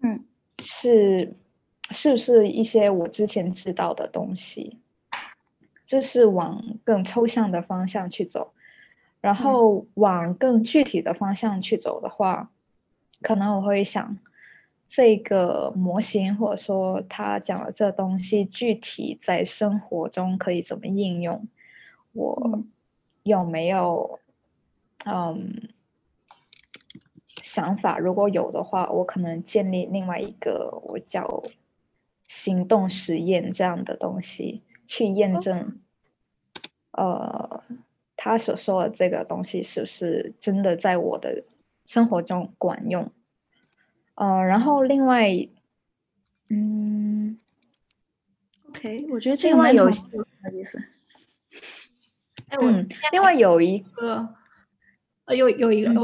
[0.00, 0.24] 嗯，
[0.58, 1.36] 是
[1.90, 4.80] 是不是一些我之前知道的东西？
[5.84, 8.52] 这是往更抽象的方向去走，
[9.20, 12.50] 然后往更具体的方向去走的话，
[13.22, 14.18] 可能我会想
[14.88, 21.48] 这个模型或者说他讲的这东西具体在生活中可以怎么应用，
[22.12, 22.62] 我
[23.22, 24.20] 有没有
[25.04, 25.68] 嗯
[27.42, 27.98] 想法？
[27.98, 31.42] 如果有的话，我可能建立另外一个我叫
[32.26, 34.62] 行动实验这样的东西。
[34.88, 35.80] 去验证，
[36.92, 37.64] 呃，
[38.14, 41.44] 他所说的这个东西是不是真的在我的
[41.84, 43.10] 生活中管用？
[44.16, 45.30] 呃，然后另外，
[46.50, 47.38] 嗯
[48.68, 50.78] ，OK，我觉得这个有意思。
[52.48, 52.70] 哎，我
[53.12, 54.34] 另外有一个，
[55.24, 56.00] 呃，有有一个，我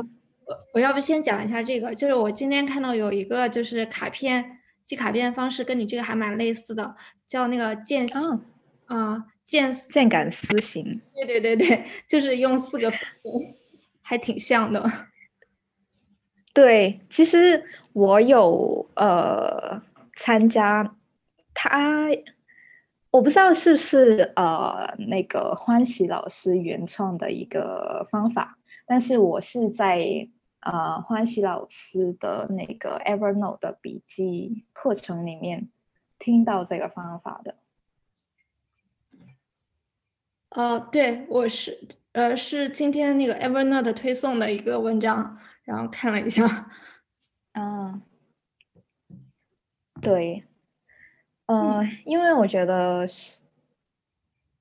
[0.46, 6.96] 我我要不先讲一下这个，就是我今天看到有一个就是卡片寄卡片的方式跟你这个还蛮类似的，
[7.26, 8.14] 叫那个间隙。
[8.86, 12.92] 啊，见见感思行，对对对对，就是用四个，
[14.02, 15.08] 还挺像的。
[16.52, 19.82] 对，其实我有呃
[20.16, 20.96] 参加
[21.54, 22.08] 他，
[23.10, 30.28] 我不知道是不是呃那个欢喜老师原创的一个方法，但是我是在
[30.60, 35.68] 呃欢喜老师的那个 Evernote 的笔记课程里面
[36.18, 37.56] 听到这个方法的。
[40.50, 46.70] 呃，对，我是呃是今天那个 Evernote 推送的一个文章，然后看了一下，
[47.52, 48.02] 啊，
[50.00, 50.44] 对，
[51.46, 53.06] 嗯，因为我觉得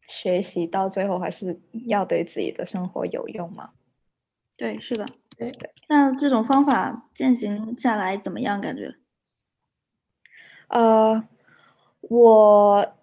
[0.02, 3.72] 学习到最后还是要对自己的生活有用嘛。
[4.58, 5.06] 对，是的，
[5.38, 5.74] 对对。
[5.88, 8.62] 那这种方法践行下来怎么样？
[8.62, 8.96] 感觉？
[10.68, 11.28] 呃，
[12.02, 12.98] 我。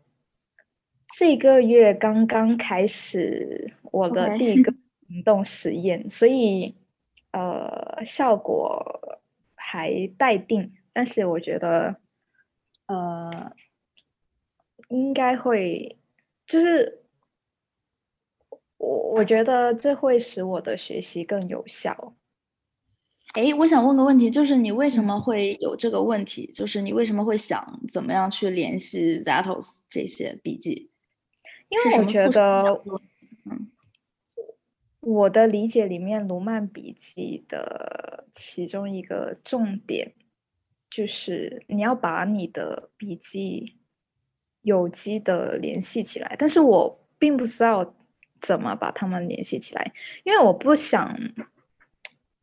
[1.17, 4.73] 这个月刚刚开始我的第一个
[5.09, 6.77] 行动实验，所以
[7.33, 9.19] 呃效果
[9.71, 12.01] 还待定，但是我觉得
[12.87, 13.53] 呃
[14.89, 15.99] 应该会，
[16.47, 17.03] 就是
[18.79, 22.15] 我我觉得这会使我的学习更有效。
[23.35, 26.51] 哎，我想问个问题，就是你为什么会有这个问题？
[26.51, 30.91] 就是你为什么会想怎么样去联系 Zatos 这些笔记？
[31.69, 32.99] 因为我觉得，嗯，
[35.01, 40.15] 我的理解里面，卢曼笔记的其中一个重点
[40.91, 43.77] 就是你要把你的笔记
[44.63, 46.37] 有机的联系起来。
[46.39, 47.95] 但是我并不知道
[48.41, 49.93] 怎么把它们联系起来，
[50.25, 51.19] 因为我不想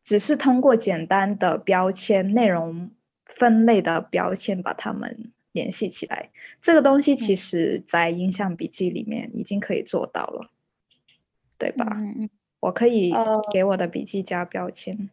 [0.01, 2.91] 只是通过简单的标签、内容
[3.25, 5.31] 分类的标签把它们。
[5.55, 10.51] 联系起来，这个东西其实在印象笔记里面已经可以做到了，
[11.57, 11.85] 对吧？
[11.97, 12.29] 嗯嗯，
[12.65, 13.13] 我可以
[13.51, 15.09] 给我的笔记加标签。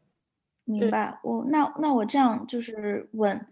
[0.64, 1.18] 明白。
[1.22, 3.46] 我那那我这样就是问，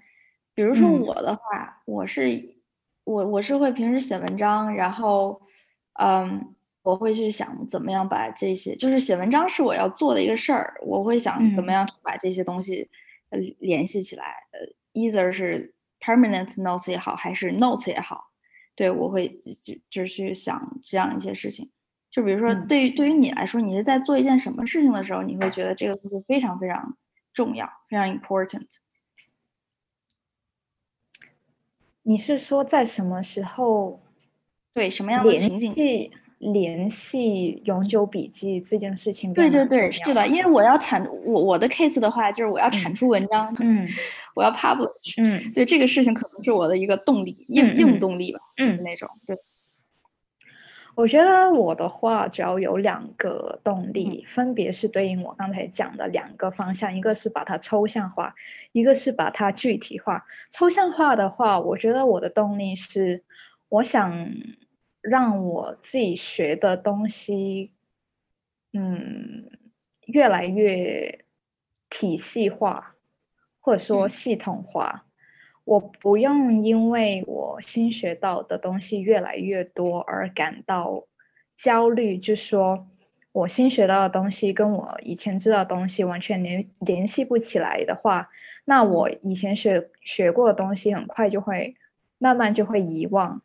[0.55, 2.57] 比如说我的话，我是
[3.05, 5.41] 我我是会平时写文章，然后
[5.95, 12.89] 嗯，我会去想怎么样把这些，就是写文章是我要做的一个事儿，我会想怎么样把这些东西
[13.31, 14.25] 呃联系起来。
[14.53, 14.61] 呃
[14.95, 15.75] ，either 是。
[16.03, 18.31] Permanent notes 也好，还是 notes 也好，
[18.75, 19.29] 对我会
[19.63, 21.69] 就就去想这样一些事情。
[22.11, 26.97] 就比如说，对于对于你来说，你是在做一件什么事情的时候，你会觉得这个东西非常非常
[27.33, 28.67] 重要，非常 important。
[32.03, 34.03] 你是说在什么时候？
[34.73, 36.11] 对什么样的情景？
[36.39, 43.87] 联系永久笔记这件事情，对对对，是的，因为我要产我我的 case 的话，就是我要产出文章，嗯，
[44.35, 49.37] 我要 publish，嗯，对这个事情可能是我的一个动力，硬硬动力吧，嗯，那种，对。
[51.01, 58.35] 我觉得我的话主要有两个动力，分别是对应我刚才讲的两个方向，一个是把它抽象化，
[58.73, 60.27] 一个是把它具体化。
[60.51, 63.25] 抽象化的话，我觉得我的动力是，
[63.69, 64.29] 我想。
[65.03, 67.73] 让我自己学的东西，
[68.75, 69.51] 嗯，
[70.05, 71.25] 越来越
[71.89, 72.97] 体系化，
[73.61, 75.07] 或者说系统化。
[75.71, 81.07] 我不用因为我新学到的东西越来越多而感到
[81.57, 82.89] 焦虑，就说
[83.31, 88.31] 我新学到的东西跟我以前知道的东西完全联联系不起来的话，
[88.65, 91.77] 那我以前学学过的东西很快就会
[92.19, 93.41] 慢慢就会遗忘，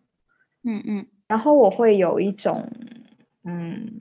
[0.63, 1.07] 嗯嗯。
[1.27, 2.71] 然后我会有一种
[3.43, 3.99] 嗯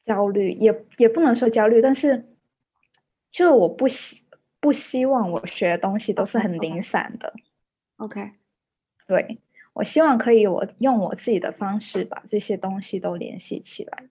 [0.00, 2.24] 焦虑，也也不能说焦虑，但是
[3.32, 4.22] 就是我不希
[4.60, 7.34] 不希望我学的东西都是很零散的。
[7.96, 8.32] ，OK，
[9.06, 9.38] 对，
[9.72, 14.08] 我希望可以我用我自己的方式把这些东西都联系起来。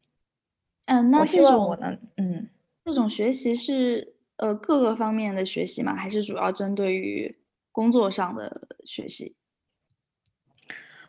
[0.86, 2.50] 嗯，那我希这种望我能，嗯，
[2.86, 5.95] 这种学习是呃各个方面的学习吗？
[5.95, 7.38] 还是主要针对于
[7.74, 9.36] 工作上的学习？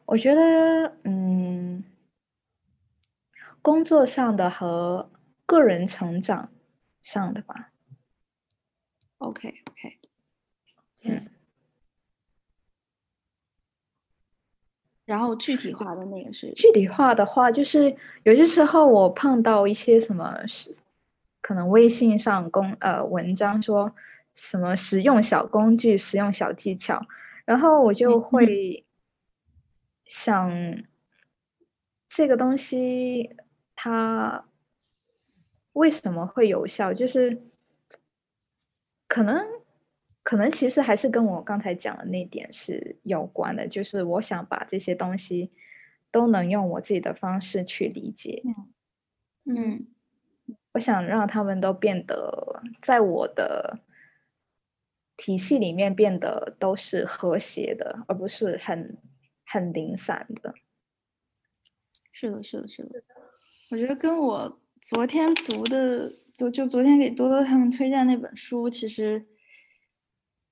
[0.07, 1.84] 我觉得，嗯，
[3.62, 5.11] 工作上的和
[5.47, 6.51] 个人成长
[7.03, 7.67] 上的吧。
[9.18, 9.98] OK OK，
[11.02, 11.28] 嗯，
[15.04, 20.76] 然后具体化的那个是具体化的话，就是有些时候我碰到一些什么是
[21.40, 23.94] 可能微信上公呃文章说
[24.34, 27.06] 什么实用小工具、实用小技巧，
[27.44, 28.84] 然后我就嗯会
[30.04, 30.84] 想
[32.06, 33.36] 这个东西
[33.74, 34.44] 它
[35.72, 37.47] 为什么会有效，就是
[39.09, 39.44] 可能
[40.22, 45.50] 可能其实还是跟我刚才讲的那点是有关的，就是我想把这些东西
[46.12, 48.42] 都能用我自己的方式去理解，
[49.44, 49.86] 嗯
[50.72, 53.80] 我想让他们都变得在我的
[55.16, 58.98] 体系里面变得都是和谐的，而不是很
[59.44, 60.54] 很零散的。
[62.12, 63.02] 是的，是的，是的。
[63.70, 69.26] 我觉得跟我昨天读的，就就昨天给多多他们推荐那本书，其实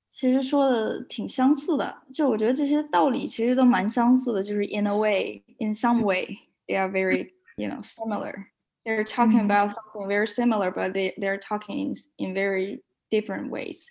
[0.09, 2.03] 其实说的挺相似的。
[2.13, 6.27] 就我觉得这些道理其实都蛮相似的，就是 in a way, in some way,
[6.67, 8.47] they are very, you know, similar.
[8.83, 13.87] They're talking 嗯 about something very similar, but they they're talking in very different ways.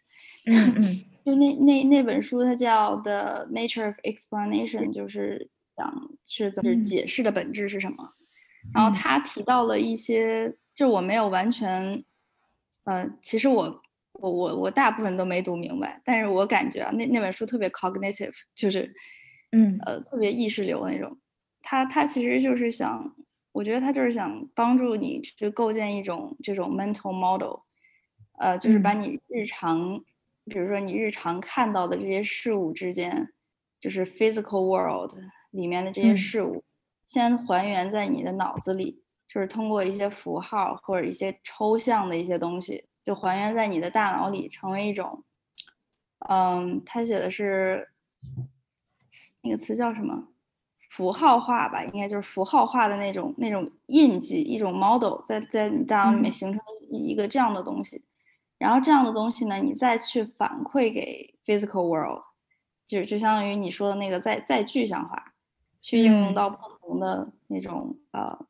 [0.48, 8.16] 嗯嗯就那那那本书，它叫《The Nature of Explanation》，就是讲是怎么嗯解释的本质是什么。
[8.74, 12.03] 然后嗯他提到了一些，就我没有完全，
[12.84, 13.82] 呃，其实我
[14.13, 18.93] 我我我大部分都没读明白，但是我感觉啊，那那本书特别 cognitive，就是
[19.53, 19.86] 嗯。
[19.86, 21.17] 呃特别意识流那种。
[21.61, 23.15] 他他其实就是想，
[23.53, 27.61] 我觉得他就是想帮助你去构建一种这种 mental model，
[28.39, 28.95] 呃，就是把嗯。
[28.95, 30.03] 你日常，
[30.45, 33.30] 比如说你日常看到的这些事物之间，
[33.80, 35.13] 就是 physical world
[35.51, 36.15] 里面的这些嗯。
[36.15, 36.63] 事物，
[37.05, 39.05] 先还原在你的脑子里，
[39.36, 45.26] 就是通过一些符号或者一些抽象的一些东西，就还原在你的大脑里，成为一种，
[46.30, 47.90] 嗯，他写的是
[49.42, 50.30] 那个词叫什么？
[50.90, 56.32] 符号化吧，应该就是符号化的那种那种印记，一种 model 在在你大脑里面嗯。
[56.32, 58.02] 形成一一个这样的东西，
[58.58, 62.24] 然后这样的东西呢，你再去反馈给 physical world，
[62.86, 65.34] 就就相当于你说的那个再再具象化，
[65.82, 66.34] 去应用嗯。
[66.34, 68.48] 到不同的那种呃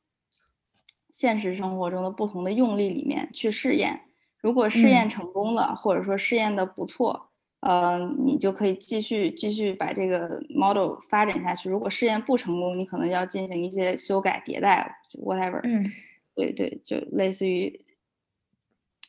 [1.17, 4.01] 现实生活中的不同的用力里面去试验。
[4.41, 7.29] 如果试验嗯成功了，或者说试验的不错，
[7.61, 11.69] 呃，你就可以继续继续把这个 model 发展下去。
[11.69, 15.61] 如果试验不成功，你可能要进行一些修改迭代，whatever。
[15.63, 15.89] 嗯
[16.35, 17.79] 对对，就类似于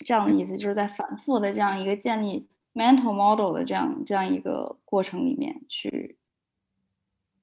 [0.05, 6.17] 这样的意思，就是在反复的这样一个建立 mental model 的这样这样一个过程里面去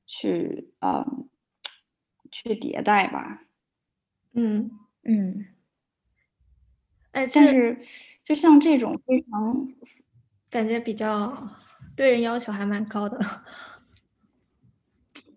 [0.06, 1.28] 去嗯
[2.32, 3.43] 去迭代吧。
[4.34, 4.72] 嗯，
[5.04, 5.46] 嗯。
[7.12, 7.78] 哎，但是
[8.24, 9.68] 就像这种非常
[10.50, 11.50] 感觉比较
[11.96, 13.20] 对人要求还蛮高的。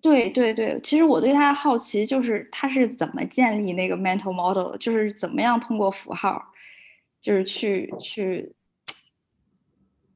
[0.01, 6.53] 对对对，其实我对他好奇，就是他是怎么建立那个 mental model，的就是怎么样通过符号，
[7.21, 8.55] 就是去去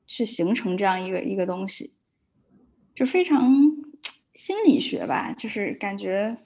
[0.06, 1.92] 去形成这样一个一个东西，
[2.94, 3.52] 就非常
[4.32, 6.38] 心理学吧，就是感觉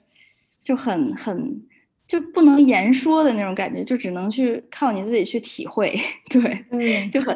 [0.63, 1.67] 就很很
[2.07, 5.95] 就不能言说的那种感觉，就只能去靠你自己去体会，
[6.29, 7.35] 对，嗯就很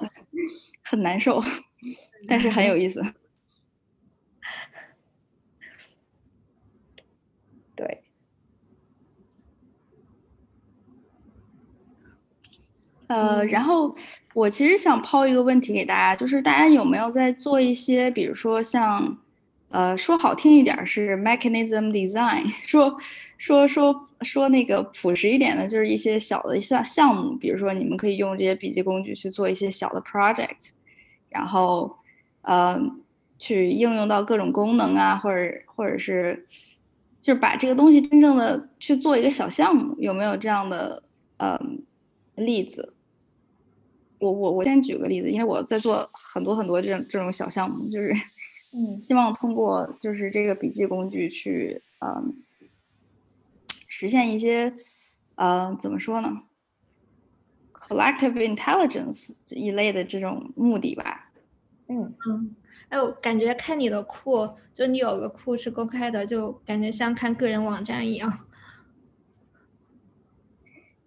[0.83, 1.43] 很难受，
[2.27, 3.01] 但是很有意思。
[7.75, 8.03] 对，
[13.07, 13.95] 呃，然后
[14.33, 19.17] 我其实想抛一个问题给大家，就是大家有没有在做一些，比如说像，
[19.69, 22.99] 呃，说好听一点儿是 mechanism design，说
[23.37, 30.71] 说说说那个朴实一点的，就是一些小的项项目，比如说你们可以用这些笔记工具去做一些小的 project，
[31.29, 31.95] 然后
[32.41, 32.79] 呃，
[33.37, 36.45] 去应用到各种功能啊，或者或者是
[37.19, 41.03] 就是把这个东西真正的去做一个小项目，有没有这样的
[41.37, 41.59] 呃
[42.35, 42.93] 例子？
[44.19, 48.13] 我我我先举个例子，因为我在做很多很多这种这种小项目，就是
[48.73, 52.35] 嗯希望通过就是这个笔记工具去嗯
[53.99, 54.73] 实现一些
[55.35, 56.43] 呃怎么说呢
[57.73, 61.31] ，collective intelligence 这一类的这种目的吧。
[61.87, 62.55] 嗯嗯，
[62.89, 68.45] 哎，我感觉看你的库，就你有个库是公开的，就感觉像看个人网站一样。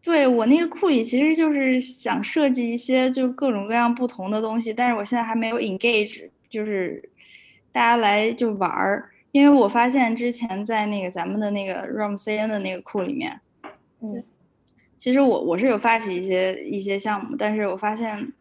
[0.03, 7.09] 对我那个库里其实就是想设计一些就各种各样不同的东西，但是我现在还没有 engage，就是
[7.71, 13.41] 大家来就玩儿，因为我发现之前在那个咱们的那个 ROM CN 的那个库里面，
[14.01, 14.23] 嗯
[14.99, 18.33] 其实我我是有发起一些一些项目，但是我发现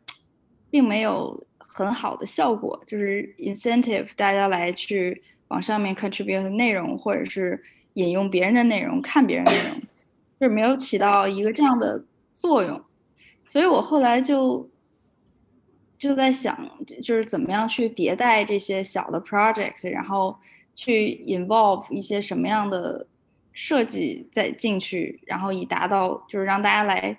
[0.69, 7.63] 并没有很好的效果，就是 incentive 大家来去往上面 contribute 内容，或者是
[7.93, 9.79] 引用别人的内容，看别人的内容，
[10.39, 12.79] 就是没有起到一个这样的作用，
[13.47, 14.69] 所以我后来就
[15.97, 16.69] 就在想，
[17.01, 20.37] 就是怎么样去迭代这些小的 project，然后
[20.75, 23.07] 去 involve 一些什么样的
[23.51, 27.17] 设计再进去，然后以达到就是让大家来，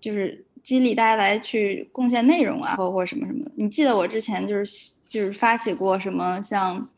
[0.00, 3.52] 就是激励大家来去贡献内容啊，或或什么什么的。
[3.54, 6.88] 你记得我之前就是就是发起过什么像，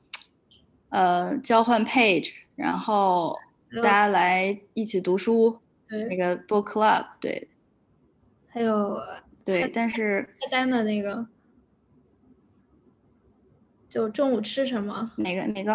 [0.88, 3.36] 呃，交换 page，然后
[3.76, 7.48] 大家来一起读书，那，个 book club，对。
[8.48, 9.00] 还有
[9.44, 11.26] 对，但是菜单的那个，
[13.94, 15.12] 就中午吃什么？
[15.18, 15.72] 哪个哪个？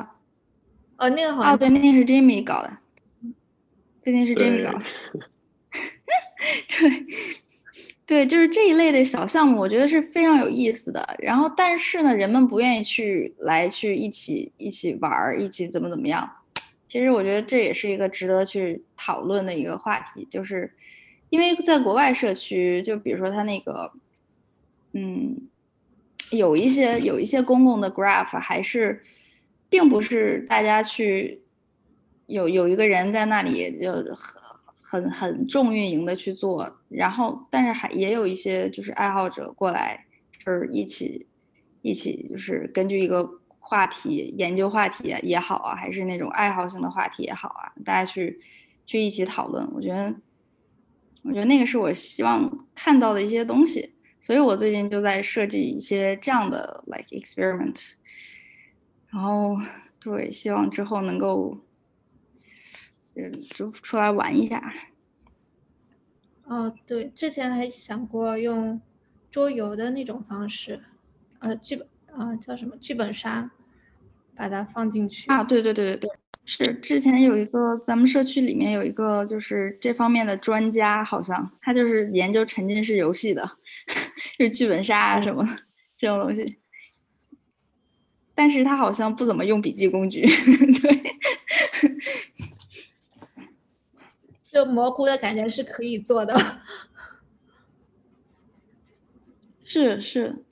[0.97, 2.77] 哦，那个好哦，像对，那天是 Jimmy 搞的，
[4.03, 4.83] 那天是 Jimmy 搞的。
[6.67, 7.05] 对，
[8.05, 11.15] 对，就是这一类的小项目，我觉得是非常有意思的。
[11.19, 16.29] 然后，但是呢，人们不愿意去来去一起一起玩儿，一起怎么怎么样。
[16.89, 20.73] 其实我觉得这也是一个值得去讨论的一个话题，就是
[21.29, 23.93] 因为在国外社区，就比如说他那个，
[24.91, 25.47] 嗯，
[26.31, 29.03] 有一些有一些公共的 graph 还是，
[29.69, 31.41] 并不是大家去
[32.27, 40.05] 有有一个人在那里就很很很重运营的去做，然后但是还也有一些就是爱好者过来，
[40.45, 41.27] 就是一起
[41.81, 48.39] 一起就是根据一个话题研究话题也好啊，还是那种爱好性的话题也好啊，大家去
[48.85, 50.13] 去一起讨论，我觉得
[51.23, 57.93] 我觉得那个是我希望看到的一些东西，所以我最近就在设计一些这样的 like experiment，
[59.09, 59.55] 然后
[59.99, 61.57] 对，希望之后能够，
[63.15, 64.73] 嗯，就出来玩一下。
[66.43, 68.81] 哦，对，之前还想过用
[69.29, 70.81] 桌游的那种方式，
[71.39, 73.51] 呃，剧本啊、叫什么剧本杀，
[74.35, 75.29] 把它放进去。
[75.29, 76.09] 啊，对对对对对，
[76.45, 83.57] 是之前有一个咱们社区里面有一个就是这方面的专家，好像他就是研究沉浸式游戏的，
[84.45, 85.45] 是剧本杀啊什么
[85.97, 86.59] 这种东西。
[88.33, 91.13] 但是他好像不怎么用笔记工具，对，
[94.49, 96.61] 就蘑菇的感觉是可以做的。
[99.65, 100.45] 是是，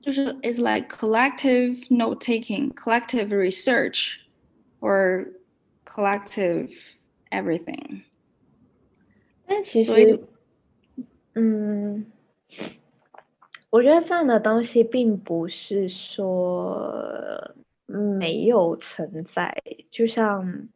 [0.00, 4.18] 就是 it's like collective note taking, collective research,
[4.80, 5.32] or
[5.84, 6.94] collective
[7.30, 8.02] everything。
[9.46, 10.24] 但其实，
[11.34, 12.06] 嗯，
[13.72, 17.54] 我觉得这样的东西并不是说
[17.86, 20.68] 没有存在，就像，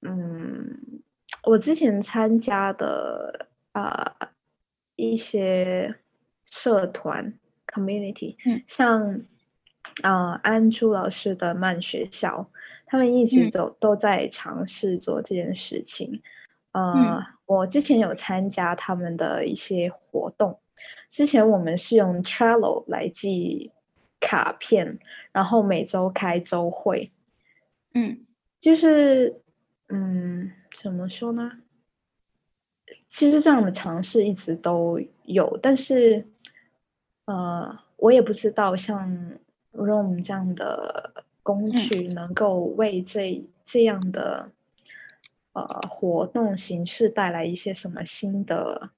[0.00, 1.02] 嗯，
[1.42, 4.28] 我之前参加的啊、呃
[4.94, 5.96] 一些
[6.44, 7.34] 社团
[7.66, 8.62] community，嗯。
[8.64, 9.22] 像
[10.02, 12.48] 啊、呃安珠老师的慢学校，
[12.86, 13.50] 他们一直嗯。
[13.50, 16.22] 都都在尝试做这件事情。
[16.70, 20.60] 呃，我之前有参加他们的一些活动，
[21.10, 23.72] 之前我们是用 Trello 来记
[24.20, 25.00] 卡片，
[25.32, 27.10] 然后每周开周会，
[27.92, 28.24] 嗯。
[28.60, 29.40] 就是
[29.88, 31.62] 嗯，怎么说呢？
[33.08, 36.26] 其实这样的尝试一直都有，但是
[37.24, 39.38] 呃，我也不知道像
[39.72, 42.08] Room 这样的工嗯具。
[42.08, 44.50] 能够为这这样的
[45.54, 48.90] 呃活动形式带来一些什么新的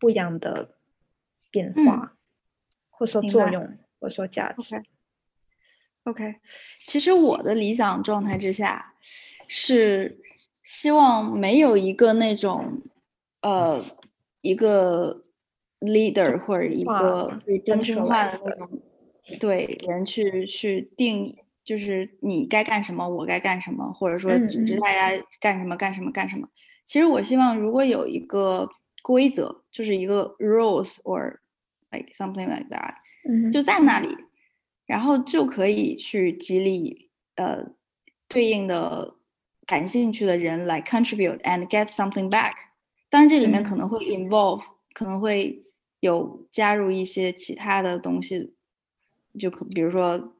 [0.00, 0.70] 不一样的
[1.52, 2.16] 变嗯化，
[2.90, 4.74] 或者说作用，或者说价值。
[4.74, 4.84] OK
[6.04, 6.34] OK，
[6.84, 8.94] 其实我的理想状态之下
[9.46, 10.18] 是
[10.64, 12.82] 希望没有一个那种
[13.42, 13.84] 呃
[14.40, 15.24] 一个
[15.78, 18.82] leader 或者一个被中心化的那种
[19.38, 26.48] 对人去去定就是你该干什么，我该干什么，或者说嗯组织嗯大家干什么干什么干什么。
[26.84, 28.68] 其实我希望如果有一个
[29.04, 31.38] 规则，就是一个 rules or
[31.92, 32.94] like something like that，
[33.28, 34.08] 嗯就在那里，
[34.86, 37.64] 然后就可以去激励呃
[38.28, 39.14] 对应的
[39.66, 42.54] 感兴趣的人来 contribute and get something back。
[43.08, 44.62] 当然，这里面可嗯能会 involve，、
[44.94, 45.62] 可能会
[46.00, 48.54] 有加入一些其他的东西，
[49.38, 50.34] 就可比如说，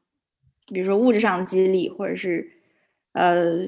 [0.73, 2.51] 比如说物质上的激励，或者是
[3.13, 3.59] 呃，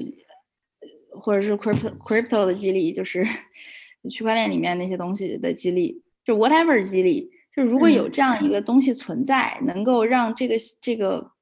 [1.10, 3.24] 或者是 crypto crypto 的激励，就是
[4.10, 7.30] 区块链里面那些东西的激励，就 whatever 激励。
[7.56, 11.32] 就如果有嗯这样一个东西存在，能够让这个这个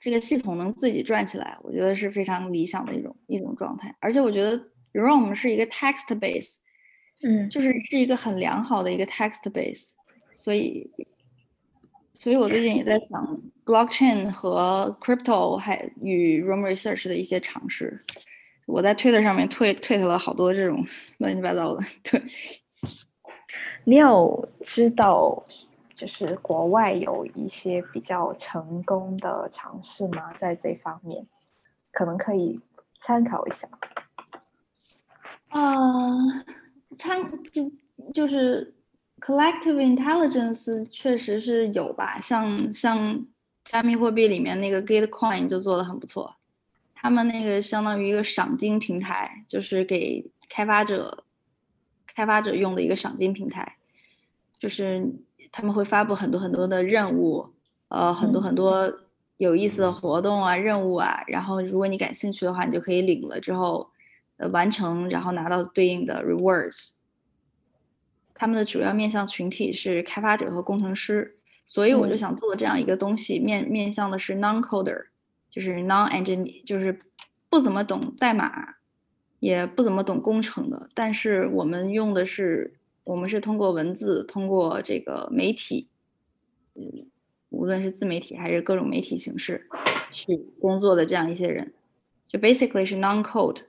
[0.00, 3.92] 这个系统能自己转起来，我觉得是非常理想的一种一种状态。
[3.98, 4.56] 而且我觉得
[4.92, 6.58] ROM 是一个 text base，
[7.22, 9.94] 嗯就是是一个很良好的一个 text base，
[10.32, 10.88] 所以，
[12.12, 18.04] 所以我最近也在想 blockchain 和 crypto 还与 ROM research 的一些尝试。
[18.66, 20.84] 我在 Twitter 上面推推了好多这种
[21.18, 22.22] 乱七八糟的，对，
[23.84, 25.44] 你有知道，
[25.94, 30.32] 就是国外有一些比较成功的尝试吗？
[30.36, 31.26] 在这方面，
[31.92, 32.60] 可能可以
[32.98, 33.68] 参考一下。
[35.48, 36.12] 啊，
[36.96, 37.72] 参就
[38.12, 38.74] 就是
[39.20, 43.24] collective intelligence 确实是有吧，像像
[43.64, 46.36] 加密货币里面那个 Gitcoin 就做的很不错，
[46.94, 51.24] 他们那个相当于一个赏金平台，就是给开发者
[52.16, 53.76] 开发者用的一个赏金平台，
[54.58, 55.06] 就是
[55.52, 57.52] 他们会发布很多很多的任务，
[57.88, 59.00] 呃，很多嗯很多
[59.36, 63.90] 有意思的活动啊、任务啊，然后如果你感兴趣的话，你就可以领了之后，
[64.38, 66.92] 呃，完成，然后拿到对应的 rewards。
[68.32, 71.36] 他们的主要面向群体是开发者和工程师，
[71.66, 75.08] 所以我就嗯想做这样一个东西，面面向的是 non-coder，
[75.50, 76.98] 就是 non-engineer，就是
[77.50, 78.76] 不怎么懂代码，
[79.39, 85.89] 也不怎么懂工程的，但是我们用的是，我们是通过文字，通过这个媒体，
[86.75, 87.07] 嗯，
[87.49, 89.67] 无论是自媒体还是各种媒体形式
[90.11, 91.73] 去工作的这样一些人，
[92.27, 93.61] 就 basically 是 non-code，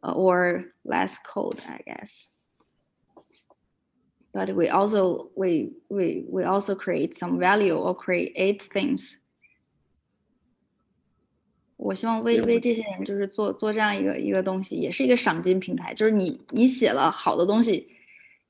[0.00, 7.94] 呃、or less code I guess。But we also we we we also create some value or
[7.94, 9.16] create things
[11.77, 15.93] 我希望为为这些人就是做做这样一个一个东西，也是一个赏金平台。
[15.93, 17.89] 就是你你写了好的东西，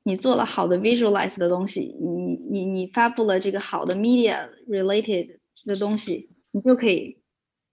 [0.04, 7.18] 你做了好的 visualize 的东西，你你你发布了这个好的 media related 的东西，你就可以，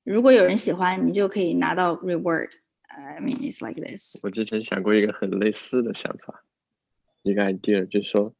[0.04, 2.48] 如果有人喜欢，你就可以拿到 reward。
[2.88, 4.18] I mean, it's like this。
[4.22, 6.44] 我之前想过一个很类似的想法，
[7.22, 8.34] 一个 idea，就是说，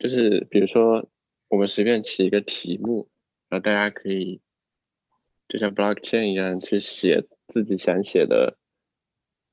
[0.00, 1.08] 就是比如说
[1.48, 3.08] 我们随便起一个题目，
[3.48, 4.40] 然后大家可以
[5.48, 8.58] 就像 blockchain 一样去写自己想写的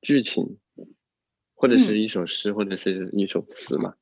[0.02, 0.58] 剧情，
[1.54, 3.96] 或者是嗯一首诗，或者是一首词嘛。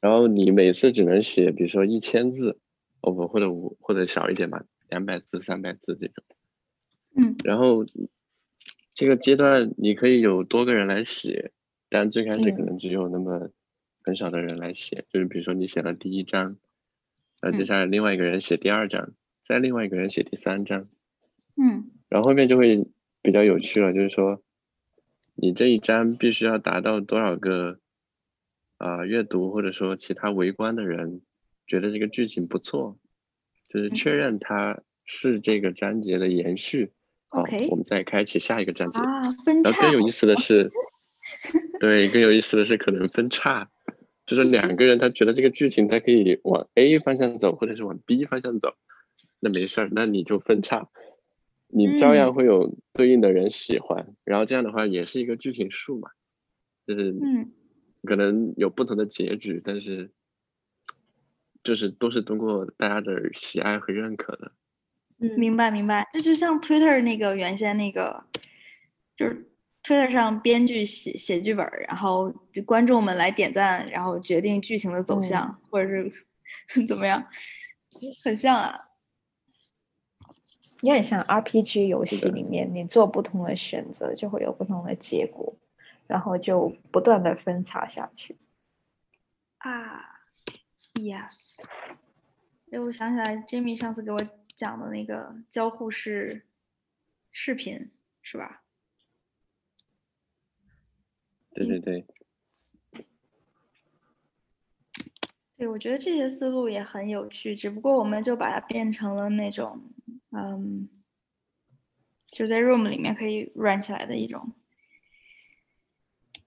[0.00, 2.58] 然后你每次只能写，比如说一千字，
[3.02, 6.24] 哦不，或者五或者少一点吧，两百字、三百字这种。
[7.14, 7.84] 嗯然后
[8.94, 11.52] 这个阶段你可以有多个人来写，
[11.88, 13.50] 但最开始可嗯能只有那么
[14.02, 16.56] 很少的人来写，就是比如说你写了第一章，
[17.40, 19.12] 呃，接嗯下来另外一个人写第二章，
[19.44, 20.88] 再另外一个人写第三章，
[21.56, 22.86] 嗯然后后面就会
[23.22, 24.42] 比较有趣了，就是说
[25.34, 27.78] 你这一章必须要达到多少个
[28.78, 31.22] 啊阅读或者说其他围观的人
[31.66, 32.98] 觉得这个剧情不错，
[33.68, 36.92] 就是嗯确认它是这个章节的延续。
[37.28, 39.00] 好我们再开启下一个章节。
[39.00, 40.70] 啊，分叉然后更有意思的是，
[41.80, 43.70] 对，更有意思的是可能分叉，
[44.26, 48.74] 就是两个人他觉得这个剧情他可以往 A 方向走，或者是往 B 方向走，
[49.40, 50.90] 那没事儿，那你就分叉，
[51.74, 56.10] 你照样嗯会有对应的人喜欢，然后这样的话也是一个剧情树嘛，
[56.86, 57.50] 就是嗯
[58.04, 60.10] 可能有不同的结局，但是
[61.64, 64.52] 就是都是通过大家的喜爱和认可的。
[65.18, 68.22] 嗯，明白明白，这就像 Twitter 那个原先那个，
[69.16, 69.48] 就是
[69.82, 76.12] Twitter 上编剧写写剧本，然后就观众们来点赞，然后决定剧情的走嗯向，或者是
[76.86, 77.24] 怎么样，
[78.22, 78.78] 很像啊。
[80.82, 85.56] 有点像 RPG 游戏里面，你做不同的选择，就会有不同的结果，
[86.08, 88.36] 然后就不断的分叉下去。
[89.58, 90.20] 啊
[90.94, 91.62] ，yes。
[92.72, 94.18] 哎，我想起来，Jimmy 上次给我
[94.56, 96.46] 讲的那个交互式
[97.30, 98.64] 视频，是吧？
[101.54, 102.04] 对对对，
[105.62, 109.80] 对，我觉得这些思路也很有趣，只不过我们就把它变成了那种
[110.32, 110.88] 嗯，
[112.32, 114.54] 就在 Room 里面可以 run 起来的一种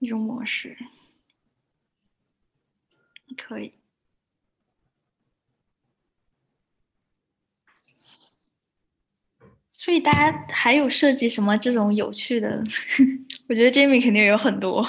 [0.00, 0.76] 一种模式，
[3.38, 3.72] 可以。
[9.72, 12.62] 所以大家还有设计什么这种有趣的？
[13.48, 14.86] 我觉得 Jamie 肯定有很多。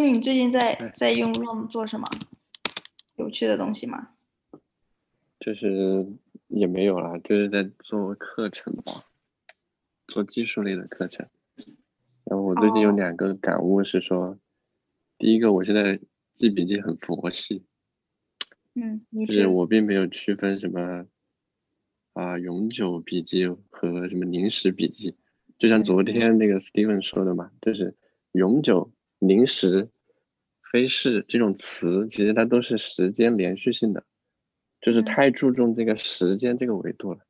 [0.00, 2.08] 你最近在在用 Room 做什么？
[3.16, 4.10] 有趣的东西吗？
[5.38, 6.06] 就是
[6.48, 9.04] 也没有啦，就是在做课程吧，
[10.06, 11.26] 做技术类的课程。
[12.24, 12.92] 然后我最近有哦。
[12.92, 14.38] 两个感悟是说，
[15.18, 15.98] 第一个我现在
[16.34, 17.64] 记笔记很佛系，
[18.74, 21.06] 嗯，就是我并没有区分什么
[22.14, 25.16] 啊、永久笔记和什么临时笔记，
[25.58, 27.96] 就像昨嗯天那个 Steven 说的嘛，就是
[28.32, 28.92] 永久、
[29.26, 29.88] 临时、
[30.70, 34.04] 非是这种词，其实它都是时间连续性的，
[34.80, 37.20] 就是嗯太注重这个时间这个维度了。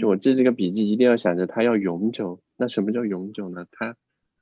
[0.00, 2.42] 就我嗯记这个笔记，一定要想着它要永久。
[2.56, 3.66] 那什么叫永久呢？
[3.70, 3.96] 它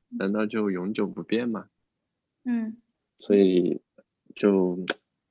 [0.09, 1.67] 难道就永久不变吗？
[2.45, 2.79] 嗯
[3.19, 3.83] 所以
[4.35, 4.87] 就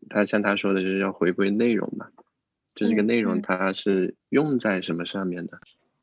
[0.10, 2.10] 他像他说的，就是要回归内容嘛，
[2.76, 5.60] 就这个嗯内容嗯它是用在什么上面的？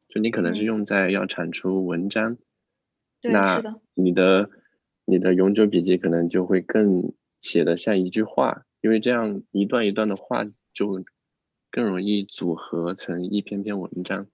[0.08, 2.36] 就你可能是嗯用在要产出文章，
[3.20, 3.62] 对那
[3.94, 4.50] 你的
[5.04, 11.04] 你的永久笔记可能就会更写的像一句话，因为这样一段一段的话就
[11.70, 14.26] 更容易组合成一篇篇文章。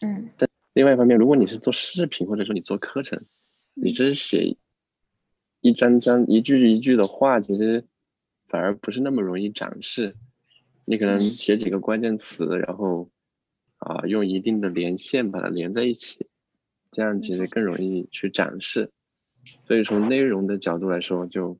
[0.00, 3.20] 嗯但另外一方面，如果你是做视频或者说你做课程，
[3.74, 4.56] 你嗯只是写
[5.60, 7.84] 一张张、一句一句的话，其实
[8.48, 10.16] 反而不是那么容易展示。
[10.84, 13.08] 你可能写几个关键词，然后
[13.78, 16.26] 啊、用一定的连线把它连在一起，
[16.90, 18.90] 这样其实更容易去展示。
[19.66, 21.58] 所以从内容的角度来说，就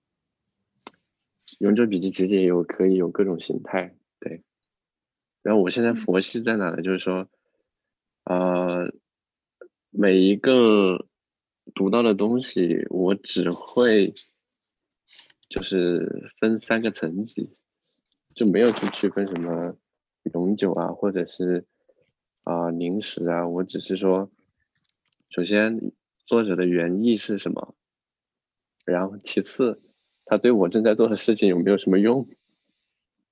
[1.59, 4.43] 永久笔记其实也有可以有各种形态，对。
[5.43, 6.83] 然后我现在嗯佛系在哪呢？
[6.83, 7.29] 就是说，
[8.25, 8.93] 呃，
[9.91, 11.07] 每一个
[11.75, 14.15] 读到的东西，我只会
[15.49, 17.51] 就是分三个层级，
[18.35, 19.77] 就没有去区分什么
[20.33, 21.67] 永久啊，或者是
[22.43, 23.47] 啊、临时啊。
[23.47, 24.31] 我只是说，
[25.29, 25.93] 首先
[26.27, 27.75] 作者的原意是什么，
[28.85, 29.83] 然后其次
[30.25, 32.29] 他对我正在做的事情有没有什么用，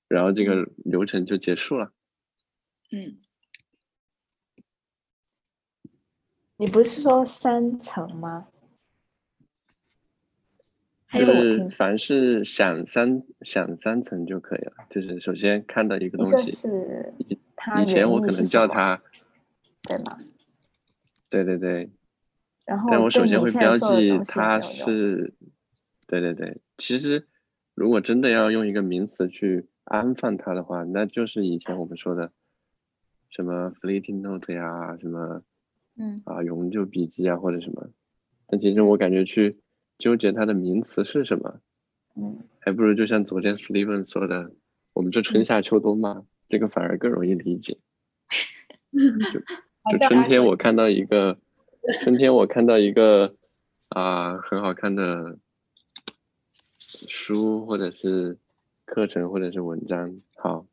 [0.09, 1.93] 然后这个流程就结束了。
[2.91, 3.19] 嗯
[6.59, 8.41] 你不是说三层吗？
[11.13, 14.73] 就是凡是想三想三层就可以了。
[14.89, 17.13] 就是首先看到一个东西，是
[17.83, 19.03] 以前我可能叫它，
[19.83, 20.19] 对吗？
[21.29, 21.91] 对对对，
[22.65, 25.35] 然后但我首先会标记它是，
[26.07, 26.61] 对对对。
[26.79, 27.27] 其实
[27.75, 32.33] 如果真的要用一个名词去安放它的话，那就是以前我们说的
[33.31, 35.43] 什么 fleeting note 呀，什么
[35.97, 37.91] 嗯啊永久笔记啊，或者什么。
[38.47, 39.61] 但其实我感觉去
[39.99, 41.61] 纠结它的名词是什么，
[42.17, 44.53] 嗯还不如就像昨天 Steven 说的，
[44.93, 47.79] 我们就春夏秋冬嘛，这个反而更容易理解。
[48.93, 49.41] 就
[49.99, 51.39] 就春天我看到一个，
[52.01, 53.35] 春天我看到一个
[53.89, 55.37] 啊、很好看的
[56.79, 58.39] 书或者是
[58.85, 60.65] 课程或者是文章，好，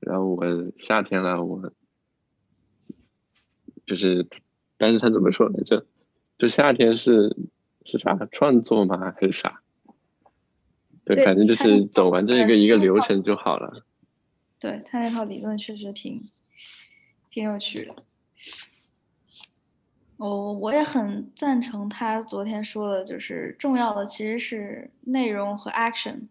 [0.00, 0.44] 然后我
[0.78, 1.72] 夏天了，我
[3.86, 4.28] 就是，
[4.76, 5.86] 但是他怎么说来着？
[6.38, 7.34] 就夏天是
[7.86, 9.12] 是啥创作吗？
[9.18, 9.62] 还是啥？
[11.04, 13.84] 对，对反正就是走完这一个一个流程就好了。
[14.60, 16.28] 对他那套理论确实挺
[17.30, 17.96] 挺有趣的。
[20.28, 26.28] 我我也很赞成他昨天说的，就是重要的其实是内容和 action，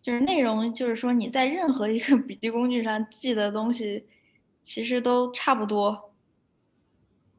[0.00, 4.06] 就是内容就是说你在任何一个 笔记工具上记的东西，
[4.62, 6.12] 其实都差不多，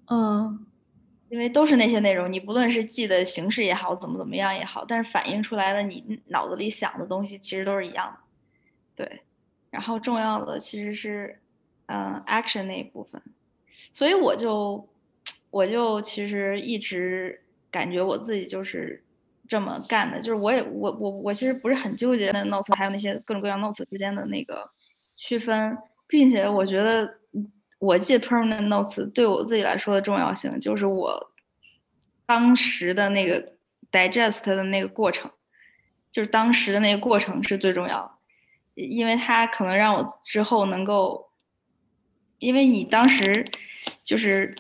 [0.08, 0.66] 嗯。
[1.30, 9.22] 因为都是那些内容，你不论是记的形式也好，怎么怎么样也好，但是反映出来的你脑子里想的东西其实都是一样的，对。
[9.70, 11.40] 然后重要的其实是，
[11.86, 13.22] 嗯、a c t i o n 那一部分，
[13.94, 14.89] 所以我就
[15.52, 17.42] 我就其实一直
[17.72, 19.04] 感觉我自己就是
[19.48, 24.70] 这么干的，就是我也我我我其实不是很纠结那 notes 还有那些各种各样 notes 之间的那个
[25.16, 25.78] 区分，
[26.08, 27.18] 并且我觉得
[27.80, 31.32] 我记 permanent notes 对我自己来说的重要性，就是我
[32.26, 33.54] 当时的那个
[33.92, 35.32] digest 的那个过程，
[36.12, 38.20] 就是当时的那个过程是最重要。
[38.76, 41.32] 因为它可能让我之后能够，
[42.38, 43.46] 因为你当时
[44.06, 44.56] 就是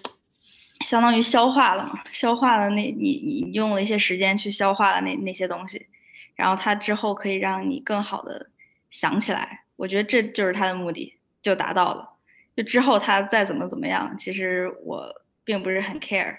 [0.86, 5.88] 相当于消化了嘛，消化了那你你用了一些时间去消化了那那些东西，
[6.36, 8.50] 然后它之后可以让你更好的
[8.90, 9.66] 想起来。
[9.76, 12.10] 我觉得这就是它的目的，就达到了。
[12.56, 16.38] 就之后它再怎么怎么样，其实我并不是很 care。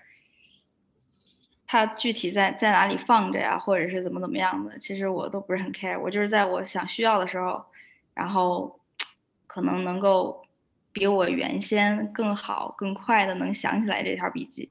[1.67, 5.99] 它具体在在哪里放着呀，或者是怎么怎么样的，其实我都不是很 care。
[5.99, 7.65] 我就是在我想需要的时候，
[8.13, 8.81] 然后
[9.47, 10.45] 可能能够
[10.93, 14.71] 比我原先更好、更快的能想起来这条笔记，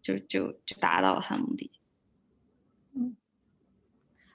[0.00, 1.70] 就就就达到了他目的。
[2.94, 3.16] 嗯，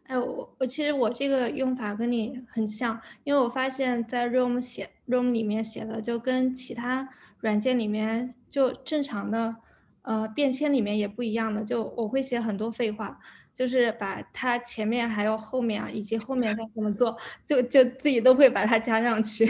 [0.03, 7.09] 哎，我我其实我这个用法跟你很像，因为我发现，在 Room 写 Room 里面写的就跟其他
[7.39, 9.57] 软件里面就正常的。
[10.03, 13.19] 呃，便签里面也不一样的，就我会写很多废话，
[13.53, 19.45] 就是把它前面还有后面啊，以及后面该怎么做，就就自己都会把它加上去。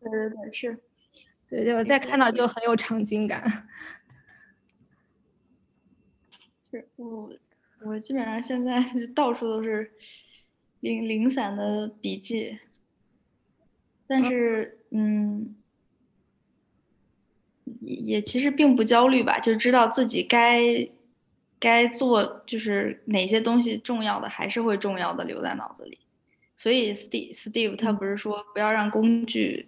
[0.00, 0.78] 对对对，是，
[1.48, 3.68] 对，就再看到就很有场景感。
[6.70, 7.32] 是我
[7.84, 8.84] 我基本上现在
[9.14, 9.92] 到处都是
[10.80, 12.58] 零零散的笔记，
[14.06, 15.56] 但是嗯。
[17.82, 20.86] 也其实并不焦虑吧，就知道自己该
[21.58, 25.98] 该做，就是哪些东西重要的还是会重要的留在脑子里。
[26.56, 29.66] 所以 Steve Steve 他不是说不要让工具，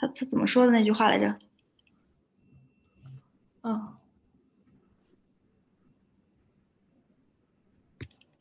[0.00, 1.36] 他他怎么说的那句话来着？
[3.62, 3.94] 嗯，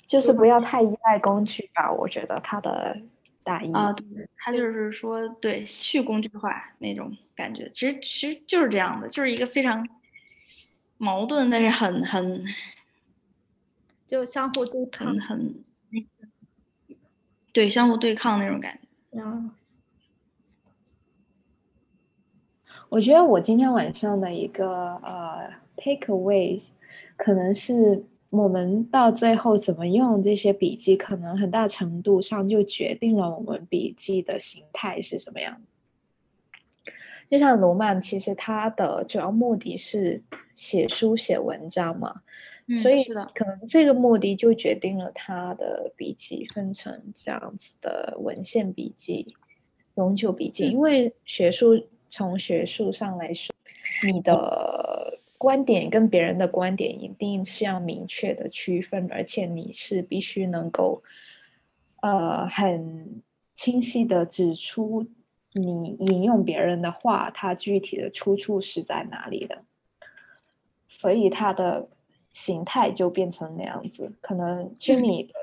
[0.07, 1.91] 就是不要太依赖工具吧。
[1.91, 3.01] 我觉得他的
[3.43, 3.74] 大意。
[3.74, 4.05] 啊，对，
[4.38, 9.86] 他就是说，对，去工具化那种感觉，其实其实就是这样的，就是一个非常
[10.97, 12.45] 矛盾，但是很很
[14.07, 15.64] 就相互对抗，很很
[17.51, 19.20] 对，相互对抗那种感觉。
[19.20, 19.51] 嗯，
[22.90, 24.68] 我觉得我今天晚上的一个
[24.98, 26.62] 呃 take away
[27.16, 28.04] 可能是。
[28.32, 35.60] 我们到最后怎么用这些笔记，可能很大程度上就决定了我们笔记的形态是什么样
[37.28, 40.22] 就像罗曼，其实他的主要目的是
[40.54, 42.22] 写书写文章嘛，
[42.84, 49.34] 所以可能这个目的就决定了他的笔记分成这样子的文献笔记、
[49.96, 50.66] 永久笔记。
[50.66, 53.53] 因为学术从学术上来说，
[54.12, 55.20] 你的。
[55.39, 61.01] 观点跟别人的观点一定是要明确的区分，而且你是必须能够，
[62.01, 63.22] 呃，很
[63.55, 65.07] 清晰的指出
[65.53, 69.64] 你引用别人的话，它具体的出处是在哪里的。
[70.89, 71.88] 所以它的
[72.30, 74.14] 形态就变成那样子。
[74.20, 75.34] 可能 Jimmy 的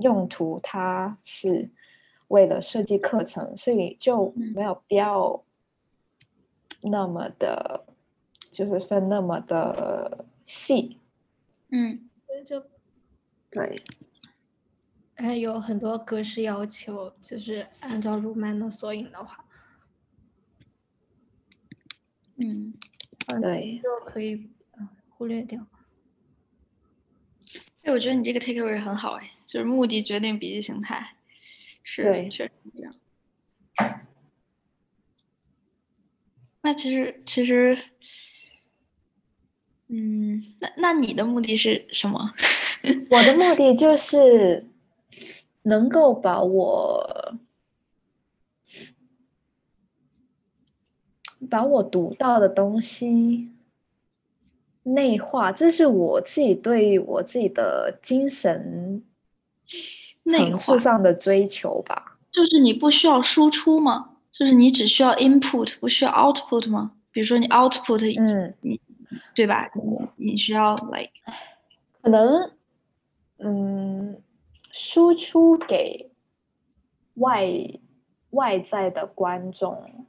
[0.00, 1.70] 用途，它是
[2.26, 5.44] 为了设计课程，所以就没有必要
[6.86, 7.84] 那么的。
[8.52, 10.98] 就是分那么的细，
[11.68, 11.94] 嗯，
[12.26, 12.58] 所以就
[13.50, 13.82] 对，
[15.14, 19.44] 还有很多格式要求，就是按照入曼的索引的话，
[22.36, 22.72] 嗯，
[23.42, 24.48] 对，就可以
[25.10, 25.66] 忽略掉。
[27.82, 31.14] 哎，我觉得你这个 takeaway 很好哎，就是目的决定笔记形态，
[31.82, 32.94] 是确实这样。
[36.66, 37.78] 那其实其实。
[39.88, 42.34] 嗯，那那你的目的是什么？
[43.08, 44.66] 我的目的就是
[45.62, 47.38] 能够把我
[51.48, 53.52] 把我读到的东西
[54.82, 59.04] 内化，这是我自己对我自己的精神
[60.24, 62.18] 层次上的追求吧。
[62.32, 64.15] 就是你不需要输出吗？
[64.38, 66.92] 就是你只需要 input，不需要 output 吗？
[67.12, 68.80] 比如说你 output，嗯，你。
[69.36, 69.70] 对吧？
[70.16, 71.12] 你你需要 like
[72.02, 72.50] 可能
[73.38, 74.20] 嗯，
[74.72, 76.10] 输出给
[77.14, 77.46] 外
[78.30, 80.06] 外在的观众，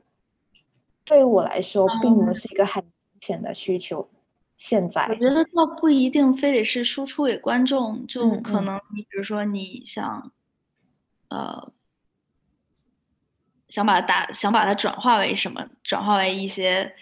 [1.06, 4.10] 对于我来说，并不是一个很明显的需求。
[4.58, 10.32] 现在我觉得倒不一定非得是输出给观众，就可能你比如说你想
[11.30, 11.72] 呃
[13.70, 15.68] 想把它打想把它转化为什么？
[15.84, 16.94] 转化为一些。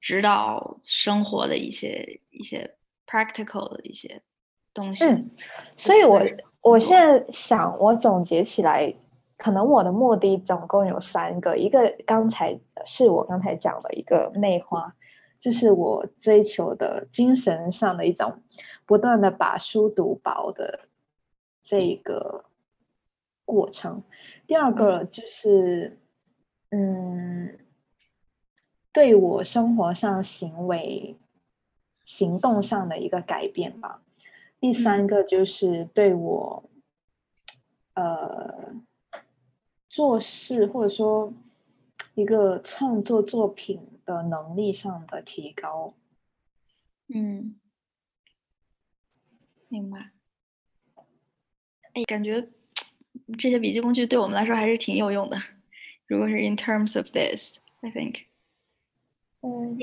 [0.00, 4.22] 指导生活的一些一些 practical 的一些
[4.72, 5.04] 东西。
[5.04, 5.32] 嗯，
[5.76, 6.22] 所以我
[6.60, 8.94] 我现在想，我总结起来，
[9.36, 11.56] 可能我的目的总共有三个。
[11.56, 14.94] 一个刚才是我刚才讲的一个内化，
[15.36, 18.40] 就是我追求的精神上的一种
[18.86, 20.86] 不断的把书读薄的
[21.60, 22.44] 这个
[23.44, 24.04] 过程。
[24.46, 25.98] 第二个就是，
[26.70, 27.58] 嗯。
[28.90, 31.16] 对我生活上行为、
[32.04, 34.02] 行动上的一个改变吧。
[34.58, 36.68] 第三个就是对我，
[37.94, 38.74] 呃，
[39.88, 41.32] 做事或者说
[42.14, 45.94] 一个创作作品的能力上的提高。
[47.06, 47.54] 嗯，
[49.68, 50.10] 明白。
[51.92, 52.48] 哎，感觉
[53.38, 55.38] 这些笔记工具对我们来说还是挺有用的。
[56.08, 58.24] 如果是 in terms of this，I think。
[59.40, 59.78] 嗯，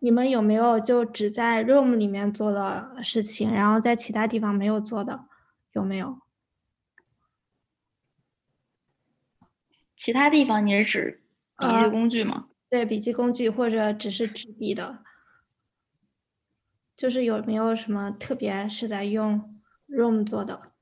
[0.00, 5.24] 你们有没有就只在 Room 里面做的事情，然后在其他地方没有做的？
[5.72, 6.20] 有没有？
[9.96, 11.22] 其他地方你是指
[11.56, 12.48] 笔记工具吗？
[12.68, 15.02] 对，笔记工具或者只是纸笔的，
[16.96, 20.72] 就是有没有什么特别是在用 Room 做的？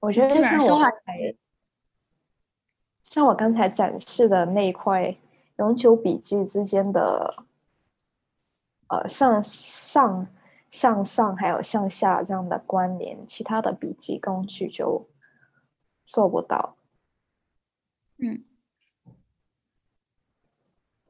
[0.00, 1.36] 我觉得像我刚才，
[3.12, 5.18] 像我刚才展示的那一块。
[5.58, 7.44] 永久笔记之间的，
[8.88, 10.26] 呃，向上、
[10.70, 15.06] 向上还有向下这样的关联，其他的笔记工具就
[16.04, 16.76] 做不到。
[18.16, 18.42] 嗯，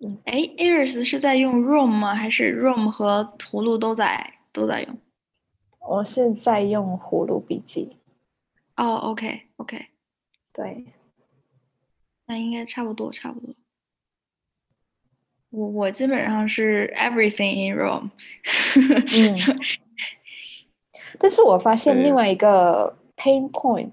[0.00, 2.14] 嗯，哎，Iris 是在用 Room 吗？
[2.16, 4.98] 还是 Room 和葫芦都在都在用？
[5.78, 7.96] 我是在用葫芦笔记。
[8.76, 9.86] 哦，OK，OK，
[10.52, 10.92] 对，
[12.26, 13.54] 那应该差不多，差不多。
[15.50, 18.10] 我我基本上是 everything in Rome，
[18.74, 19.36] 嗯，
[21.20, 23.90] 但是我发现另外一个 pain point，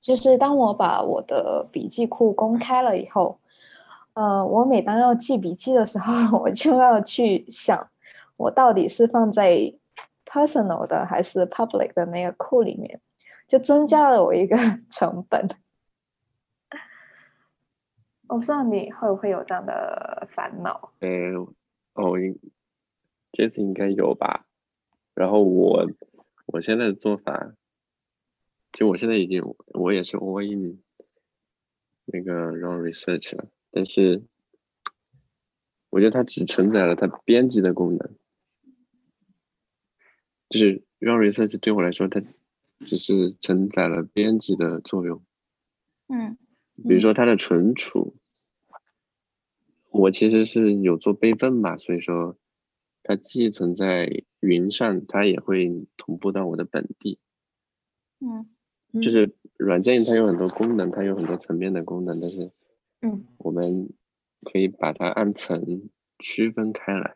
[0.00, 3.40] 就是当我把我的笔记库公开了以后，
[4.12, 7.90] 呃，我每当要记笔记的时候， 我就要去想，
[8.36, 9.74] 我到底是放在
[10.26, 13.00] personal 的还是 public 的那个库里面，
[13.48, 14.56] 就增加了我一个
[14.90, 15.48] 成本。
[18.28, 20.92] 我不知道你会不会有这样的烦恼？
[21.00, 21.08] 呃，
[21.94, 22.38] 哦，应
[23.32, 24.46] 这次应该有吧。
[25.14, 25.90] 然后我
[26.46, 27.54] 我现在的做法，
[28.72, 30.82] 就我现在已经我也是 all in
[32.04, 34.22] 那个 run research 了，但是
[35.88, 38.10] 我觉得它只承载了它编辑的功能，
[40.50, 42.22] 就是 run research 对我来说，它
[42.80, 45.24] 只是承载了编辑的作用。
[46.08, 46.36] 嗯。
[46.86, 48.14] 比如说它的存储，
[49.90, 52.36] 我其实是有做备份吧，所以说
[53.02, 57.18] 它既存在云上，它也会同步到我的本地。
[58.20, 58.46] 嗯，
[59.00, 62.52] 就是软件它有很多功能，它有很多层面的功能，但是
[63.00, 63.90] 嗯，我们
[64.42, 67.14] 可以把它按层区分开来。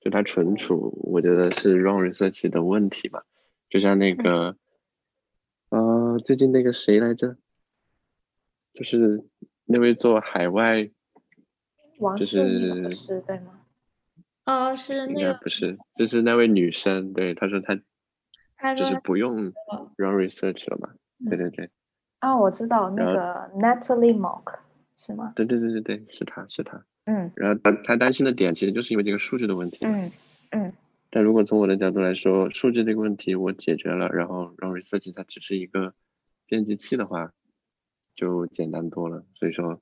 [0.00, 3.24] 就它存储，我觉得是 run research 的问题吧。
[3.70, 4.56] 就像那个，
[5.68, 7.36] 呃，最近那个谁来着？
[8.72, 9.24] 就是
[9.64, 10.90] 那位做海外，
[12.18, 13.60] 就是是对吗？
[14.44, 17.78] 哦，是那个不是，就是那位女生，对，她说她，
[18.56, 19.52] 她就是不用
[19.96, 20.90] run research 了嘛，
[21.28, 21.70] 对对对。
[22.20, 24.58] 哦，我知道那个 Natalie Mock
[24.96, 25.32] 是吗？
[25.36, 26.84] 对对对对对，是她是她。
[27.04, 27.30] 嗯。
[27.36, 29.86] 然后她她担心的点其实就是因为这个数据的问题。
[29.86, 30.10] 嗯
[30.50, 30.72] 嗯。
[31.10, 35.94] 但如果从我的角度来说，数据这个问题我解决了，然后 run research 它只是一个
[36.46, 37.32] 编辑器的话。
[38.14, 39.80] 就简单多了，所以说，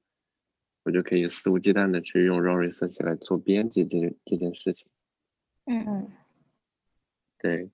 [0.82, 4.86] 我就可以肆无忌惮的去用 Run Research 来做编辑这这件事情。
[5.66, 6.12] 嗯嗯，
[7.38, 7.70] 对。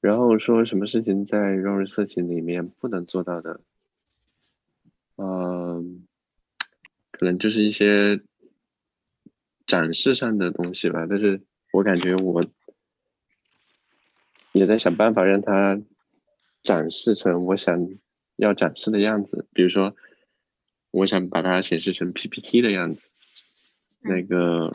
[0.00, 3.60] 然后说什么事情在 Run Research 里面不能做到的，
[5.16, 6.06] 嗯，
[7.10, 8.20] 可能就是一些
[9.66, 11.06] 展示上的东西吧。
[11.08, 11.40] 但是
[11.72, 12.44] 我感觉我
[14.52, 15.80] 也在想办法让它
[16.62, 17.88] 展示成我想。
[18.38, 19.96] 要展示的样子，比如说，
[20.90, 23.00] 我想把它显示成 PPT 的样子。
[24.00, 24.72] 那个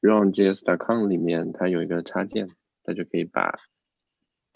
[0.00, 2.48] runjs.com 里面它有一个插件，
[2.84, 3.58] 它就可以把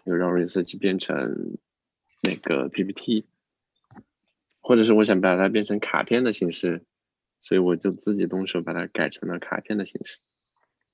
[0.05, 1.59] 这个 run research 变成
[2.23, 3.27] 那个 PPT，
[4.61, 6.85] 或者是我想把它变成卡片的形式，
[7.43, 10.19] 所以我就自己动手把它改成了卡片的形式。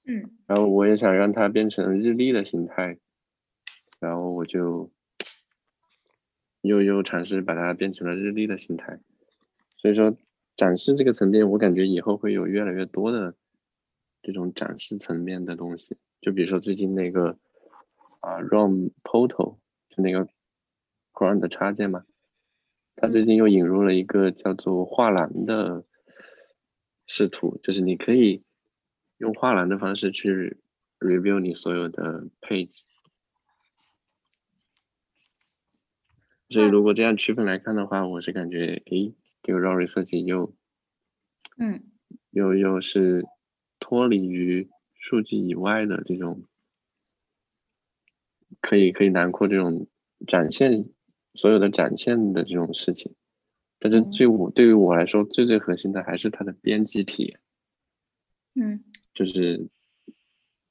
[0.04, 0.36] 嗯。
[0.46, 2.98] 然后我也想让它变成日历的形态，
[4.00, 4.92] 然后我就。
[6.64, 9.00] 又又尝试把它变成了日历的形态，
[9.82, 10.16] 所以说
[10.54, 13.34] 展示这个层面，我感觉以后会有越来越多的
[14.22, 15.98] 这种展示层面的东西。
[16.20, 17.36] 就比如说最近那个
[18.20, 19.56] 啊，ROM Portal
[19.88, 20.28] 就那个
[21.12, 22.04] Ground 的插件嘛，
[22.94, 25.84] 它最近又引入了一个叫做画廊的
[27.08, 28.44] 视图，就是你可以
[29.16, 30.58] 用画廊的方式去
[31.00, 32.82] review 你所有的 page。
[36.50, 40.54] 所以，如果这样区分来看的话，我是感觉，诶，这个 Run Research 又
[41.58, 41.82] 嗯
[42.30, 43.24] 又又是
[43.78, 46.44] 脱离于数据以外的这种，
[48.60, 49.88] 可以可以囊括这种
[50.26, 50.86] 展现
[51.34, 53.14] 所有的展现的这种事情。
[53.78, 57.40] 但是嗯最我对于我来说最最核心的还是它的编辑体验。
[58.54, 59.68] 嗯就是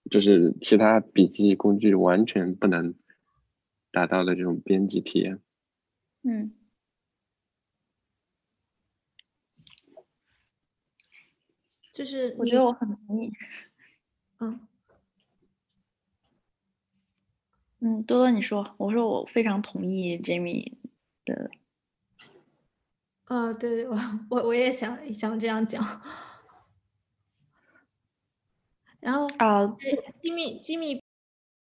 [0.09, 2.95] 就是其他笔记工具完全不能
[3.91, 5.39] 达到的这种编辑体验。
[6.23, 6.53] 嗯
[11.93, 13.31] 就是我觉得我很同意。
[14.39, 14.59] 嗯
[17.83, 20.73] 嗯，多多你说，我说我非常同意 Jamie
[21.25, 21.49] 的。
[23.25, 23.97] 啊，对对，我
[24.29, 25.83] 我我也想想这样讲。
[28.99, 29.65] 然后啊，
[30.21, 31.00] 吉米吉米